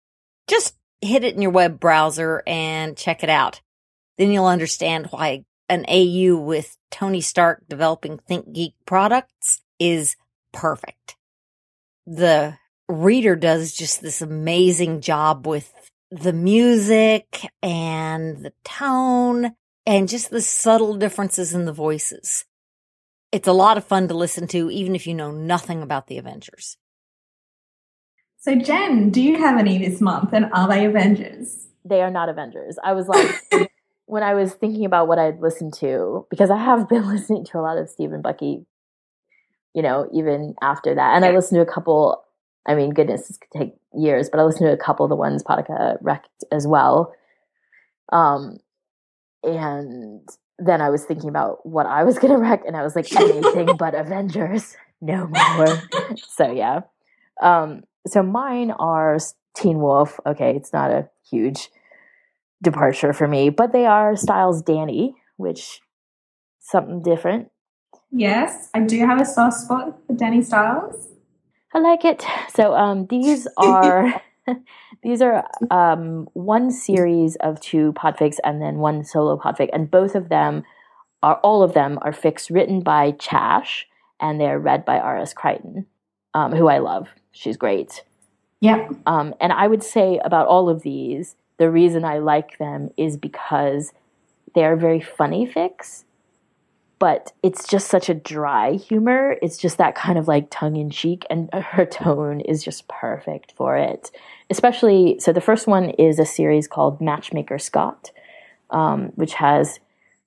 [0.49, 3.61] just hit it in your web browser and check it out.
[4.19, 10.17] Then you'll understand why an AU with Tony Stark developing Think Geek products is
[10.53, 11.17] perfect.
[12.07, 12.57] The
[12.89, 19.55] reader does just this amazing job with the music and the tone
[19.87, 22.45] and just the subtle differences in the voices.
[23.33, 26.19] It's a lot of fun to listen to, even if you know nothing about the
[26.19, 26.77] Avengers.
[28.39, 31.67] So, Jen, do you have any this month and are they Avengers?
[31.85, 32.79] They are not Avengers.
[32.83, 33.71] I was like,
[34.07, 37.59] when I was thinking about what I'd listened to, because I have been listening to
[37.59, 38.65] a lot of Stephen Bucky,
[39.75, 41.17] you know, even after that.
[41.17, 42.23] And I listened to a couple,
[42.67, 45.17] I mean, goodness, this could take years, but I listened to a couple of the
[45.17, 47.15] ones Potica wrecked as well.
[48.13, 48.59] Um,
[49.43, 52.97] and then I was thinking about what I was going to wreck, and I was
[52.97, 55.83] like, anything but Avengers, no more.
[56.29, 56.81] so, yeah.
[57.41, 59.19] Um, so mine are
[59.57, 60.19] Teen Wolf.
[60.27, 61.69] Okay, it's not a huge
[62.63, 65.81] departure for me, but they are Stiles Danny, which
[66.61, 67.51] something different.
[68.11, 71.09] Yes, I do have a soft spot for Danny Stiles.
[71.75, 72.25] I like it.
[72.55, 74.23] So um, these are
[75.03, 80.15] these are um, one series of two podfics and then one solo podfic, and both
[80.15, 80.65] of them
[81.23, 83.85] are all of them are fics written by Chash
[84.21, 85.35] and they're read by R.S.
[85.35, 85.87] Crichton,
[86.35, 87.09] um, who I love.
[87.33, 88.05] She's great.
[88.61, 88.89] Yeah.
[89.05, 93.17] Um, and I would say about all of these, the reason I like them is
[93.17, 93.93] because
[94.55, 96.05] they are very funny fics,
[96.99, 99.37] but it's just such a dry humor.
[99.43, 103.53] It's just that kind of like tongue in cheek, and her tone is just perfect
[103.53, 104.11] for it.
[104.49, 108.11] Especially, so the first one is a series called Matchmaker Scott,
[108.71, 109.81] um, which has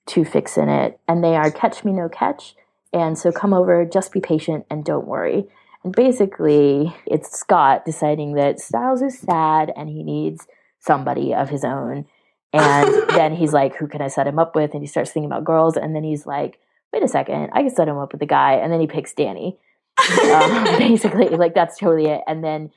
[0.06, 2.56] two fics in it, and they are Catch Me No Catch.
[2.92, 5.48] And so come over, just be patient, and don't worry.
[5.84, 10.48] And basically, it's Scott deciding that Stiles is sad and he needs
[10.80, 12.06] somebody of his own.
[12.54, 14.74] And then he's like, Who can I set him up with?
[14.74, 15.78] And he starts thinking about girls.
[15.78, 16.60] And then he's like,
[16.94, 18.54] Wait a second, I can set him up with a guy.
[18.54, 19.58] And then he picks Danny.
[20.24, 22.22] Um, basically, like, that's totally it.
[22.28, 22.72] And then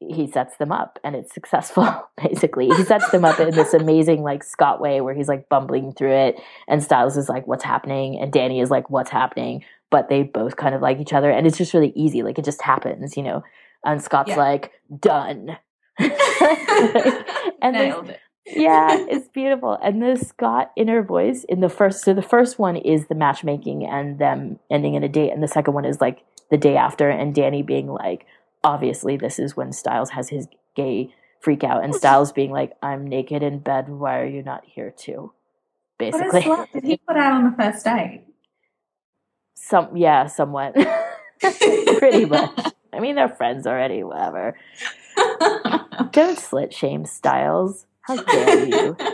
[0.00, 2.68] he sets them up and it's successful, basically.
[2.68, 6.12] He sets them up in this amazing, like, Scott way where he's like bumbling through
[6.14, 6.40] it.
[6.68, 8.20] And Stiles is like, What's happening?
[8.20, 9.64] And Danny is like, What's happening?
[9.90, 12.22] but they both kind of like each other, and it's just really easy.
[12.22, 13.42] Like it just happens, you know.
[13.86, 14.36] And Scott's Yeah.
[14.36, 15.56] like, done.
[15.98, 18.20] and Nailed it.
[18.54, 19.78] Yeah, it's beautiful.
[19.82, 23.86] And the Scott inner voice in the first, so the first one is the matchmaking
[23.86, 27.10] and them ending in a date, and the second one is like the day after,
[27.10, 28.26] and Danny being like,
[28.64, 33.06] obviously, this is when Stiles has his gay freak out, and Stiles being like, I'm
[33.06, 33.88] naked in bed.
[33.88, 35.32] Why are you not here too?
[35.98, 38.24] Basically, slut did he put out on the first date?
[39.68, 40.74] some yeah, somewhat,
[41.98, 42.72] pretty much.
[42.92, 44.02] I mean, they're friends already.
[44.02, 44.58] Whatever.
[46.12, 47.86] Don't slit shame Stiles.
[48.08, 48.96] How dare you?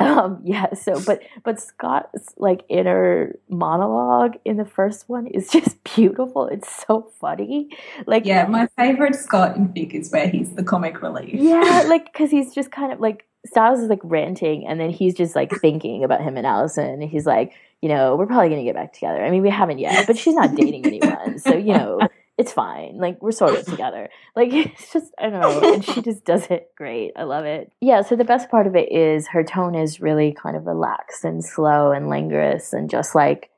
[0.00, 5.84] Um, yeah, so but but Scott's like inner monologue in the first one is just
[5.94, 6.46] beautiful.
[6.46, 7.68] It's so funny.
[8.06, 11.34] Like yeah, my favorite Scott in Fic is where he's the comic relief.
[11.34, 15.14] yeah, like because he's just kind of like Stiles is like ranting, and then he's
[15.14, 17.02] just like thinking about him and Allison.
[17.02, 17.52] And He's like,
[17.82, 19.22] you know, we're probably gonna get back together.
[19.22, 22.00] I mean, we haven't yet, but she's not dating anyone, so you know,
[22.38, 22.96] it's fine.
[22.96, 24.08] Like we're sort of together.
[24.34, 27.12] Like it's just I don't know, and she just does it great.
[27.16, 27.72] I love it.
[27.80, 28.02] Yeah.
[28.02, 31.44] So the best part of it is her tone is really kind of relaxed and
[31.44, 33.50] slow and languorous, and just like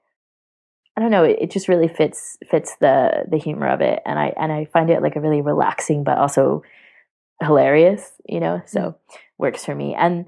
[0.97, 4.19] I don't know, it, it just really fits fits the the humor of it, and
[4.19, 6.63] I and I find it like a really relaxing but also
[7.41, 8.13] hilarious.
[8.29, 8.95] You know, so mm.
[9.39, 9.95] works for me.
[9.95, 10.27] And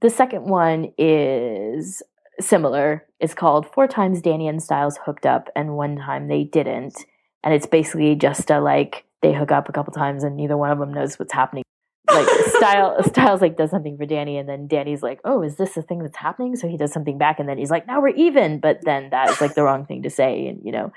[0.00, 2.02] the second one is
[2.40, 3.06] similar.
[3.20, 7.04] It's called Four Times Danny and Stiles Hooked Up and One Time They Didn't.
[7.44, 10.70] And it's basically just a like they hook up a couple times and neither one
[10.70, 11.64] of them knows what's happening.
[12.12, 12.26] Like
[12.56, 15.82] Style Stiles like does something for Danny and then Danny's like, Oh, is this the
[15.82, 16.56] thing that's happening?
[16.56, 19.30] So he does something back and then he's like, Now we're even but then that
[19.30, 20.92] is like the wrong thing to say and you know.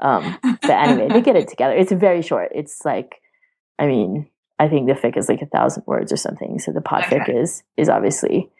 [0.00, 1.74] Um but anyway, they get it together.
[1.74, 2.52] It's very short.
[2.54, 3.20] It's like
[3.78, 4.28] I mean,
[4.58, 6.58] I think the fic is like a thousand words or something.
[6.58, 7.32] So the podfic Okay.
[7.38, 8.50] is is obviously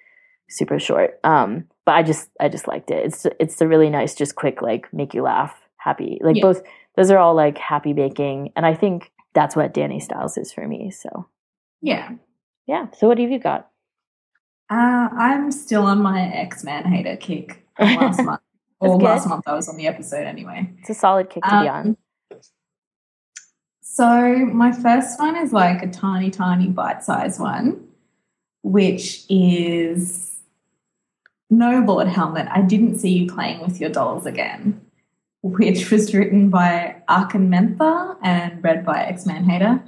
[0.48, 1.18] super short.
[1.24, 3.04] Um, but I just I just liked it.
[3.06, 6.18] It's it's a really nice, just quick, like make you laugh, happy.
[6.22, 6.42] Like Yeah.
[6.42, 6.62] both
[6.98, 10.66] those are all like happy baking, and I think that's what Danny Stiles is for
[10.66, 10.90] me.
[10.90, 11.28] So
[11.80, 12.10] Yeah.
[12.66, 12.88] yeah.
[12.90, 13.70] So what have you got?
[14.68, 18.40] Uh, I'm still on my X Man hater kick from last month.
[18.80, 20.68] Or That's last month I was on the episode anyway.
[20.80, 21.96] It's a solid kick to be on.
[22.32, 22.40] Um,
[23.80, 27.86] So my first one is like a tiny, tiny bite-sized one,
[28.62, 30.36] which is
[31.48, 32.48] No Lord Helmet.
[32.50, 34.80] I didn't see you playing with your dolls again,
[35.42, 39.82] which was written by Arkin Mentha and read by exmanhater.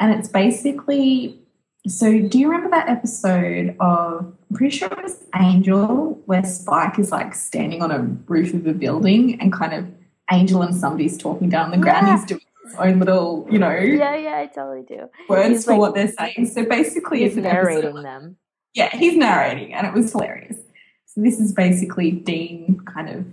[0.00, 1.40] And it's basically
[1.88, 6.98] so do you remember that episode of I'm pretty sure it was Angel where Spike
[6.98, 9.86] is like standing on a roof of a building and kind of
[10.32, 12.06] Angel and somebody's talking down the ground.
[12.08, 12.16] Yeah.
[12.16, 15.08] He's doing his own little, you know, Yeah, yeah, I totally do.
[15.28, 16.46] words He's for like- what they're saying.
[16.46, 18.36] So basically, He's it's an episode- narrating them.
[18.74, 20.56] Yeah, he's narrating, and it was hilarious.
[21.06, 23.24] So this is basically Dean kind of.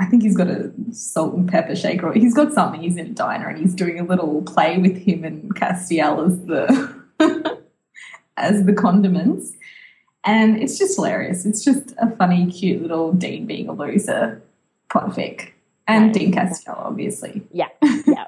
[0.00, 2.08] I think he's got a salt and pepper shaker.
[2.08, 2.80] Or he's got something.
[2.80, 6.44] He's in a diner, and he's doing a little play with him and Castiel as
[6.46, 7.60] the
[8.36, 9.52] as the condiments,
[10.24, 11.44] and it's just hilarious.
[11.44, 14.42] It's just a funny, cute little Dean being a loser
[14.88, 15.50] podfic,
[15.86, 16.14] and.
[16.14, 17.42] Dean Castiel, obviously.
[17.52, 17.68] Yeah,
[18.06, 18.24] yeah.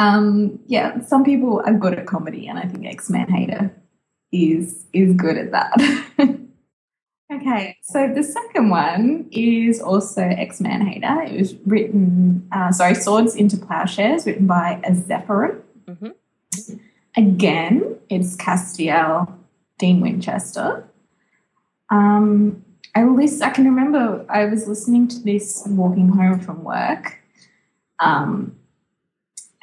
[0.00, 3.70] um, yeah, some people are good at comedy, and I think exmanhater
[4.32, 6.38] is is good at that.
[7.32, 11.30] okay, so the second one is also exmanhater.
[11.30, 15.60] It was written, uh, sorry, Swords into Plowshares, written by Azephyrin.
[15.86, 16.14] Mhm.
[17.16, 19.32] Again, it's Castiel,
[19.78, 20.88] Dean Winchester.
[21.90, 22.64] Um,
[22.94, 27.18] I list, I can remember I was listening to this walking home from work.
[28.00, 28.56] Um,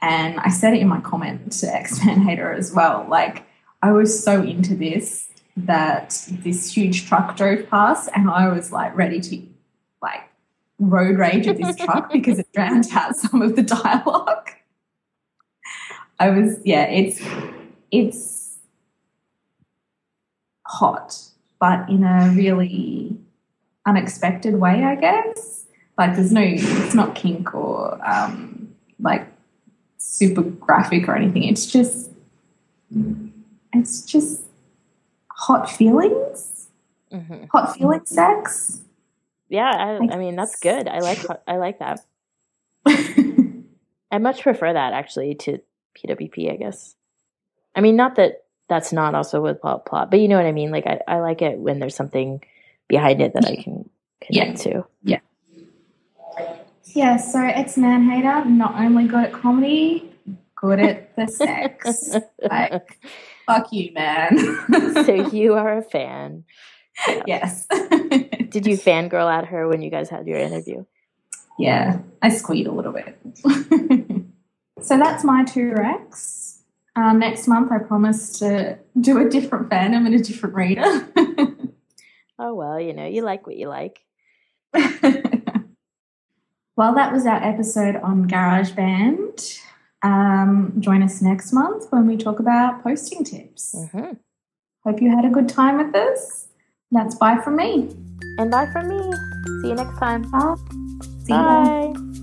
[0.02, 3.06] and I said it in my comment to exmanhater as well.
[3.10, 3.44] Like,
[3.82, 8.96] I was so into this that this huge truck drove past, and I was like
[8.96, 9.42] ready to
[10.02, 10.24] like
[10.80, 14.52] road rage at this truck because it drowned out some of the dialogue.
[16.20, 17.22] I was, yeah, it's
[17.92, 18.58] it's
[20.66, 21.18] hot,
[21.60, 23.18] but in a really
[23.86, 25.66] unexpected way, I guess.
[25.98, 29.26] Like, there's no, it's not kink or um, like
[29.98, 31.44] super graphic or anything.
[31.44, 32.12] It's just,
[33.74, 34.45] it's just
[35.36, 36.68] hot feelings,
[37.12, 38.80] hmm hot feeling sex.
[39.50, 40.88] Yeah, I, I mean that's good.
[40.88, 42.06] I like I like that.
[44.12, 45.60] I much prefer that actually to
[45.96, 46.96] PWP, I guess.
[47.76, 50.52] I mean, not that that's not also with plot, plot but you know what I
[50.52, 50.72] mean.
[50.72, 52.42] Like, I, I like it when there's something
[52.88, 53.90] behind it that I can
[54.22, 54.86] connect to.
[55.04, 55.20] yeah,
[56.86, 60.12] Yeah, so it's Man Hater, not only good at comedy,
[60.56, 62.16] good at the sex.
[62.50, 63.00] like,
[63.46, 64.38] fuck you, man.
[65.06, 66.44] so you are a fan.
[67.26, 67.68] yes.
[68.50, 70.86] did you fangirl at her when you guys had your interview?
[71.58, 73.18] Yeah, I squeed a little bit.
[74.82, 76.60] so that's my two recs.
[76.96, 80.84] Uh, next month, I promise to do a different fandom and a different reader.
[82.40, 84.00] oh well, you know, you like what you like.
[84.74, 84.84] well,
[86.96, 89.60] that was our episode on GarageBand.
[90.06, 93.74] Um, join us next month when we talk about posting tips.
[93.76, 94.12] Mm-hmm.
[94.84, 96.48] Hope you had a good time with this.
[96.92, 97.90] That's bye from me.
[98.38, 99.02] And bye from me.
[99.62, 100.22] See you next time.
[100.30, 100.56] Bye.
[101.28, 102.15] Bye.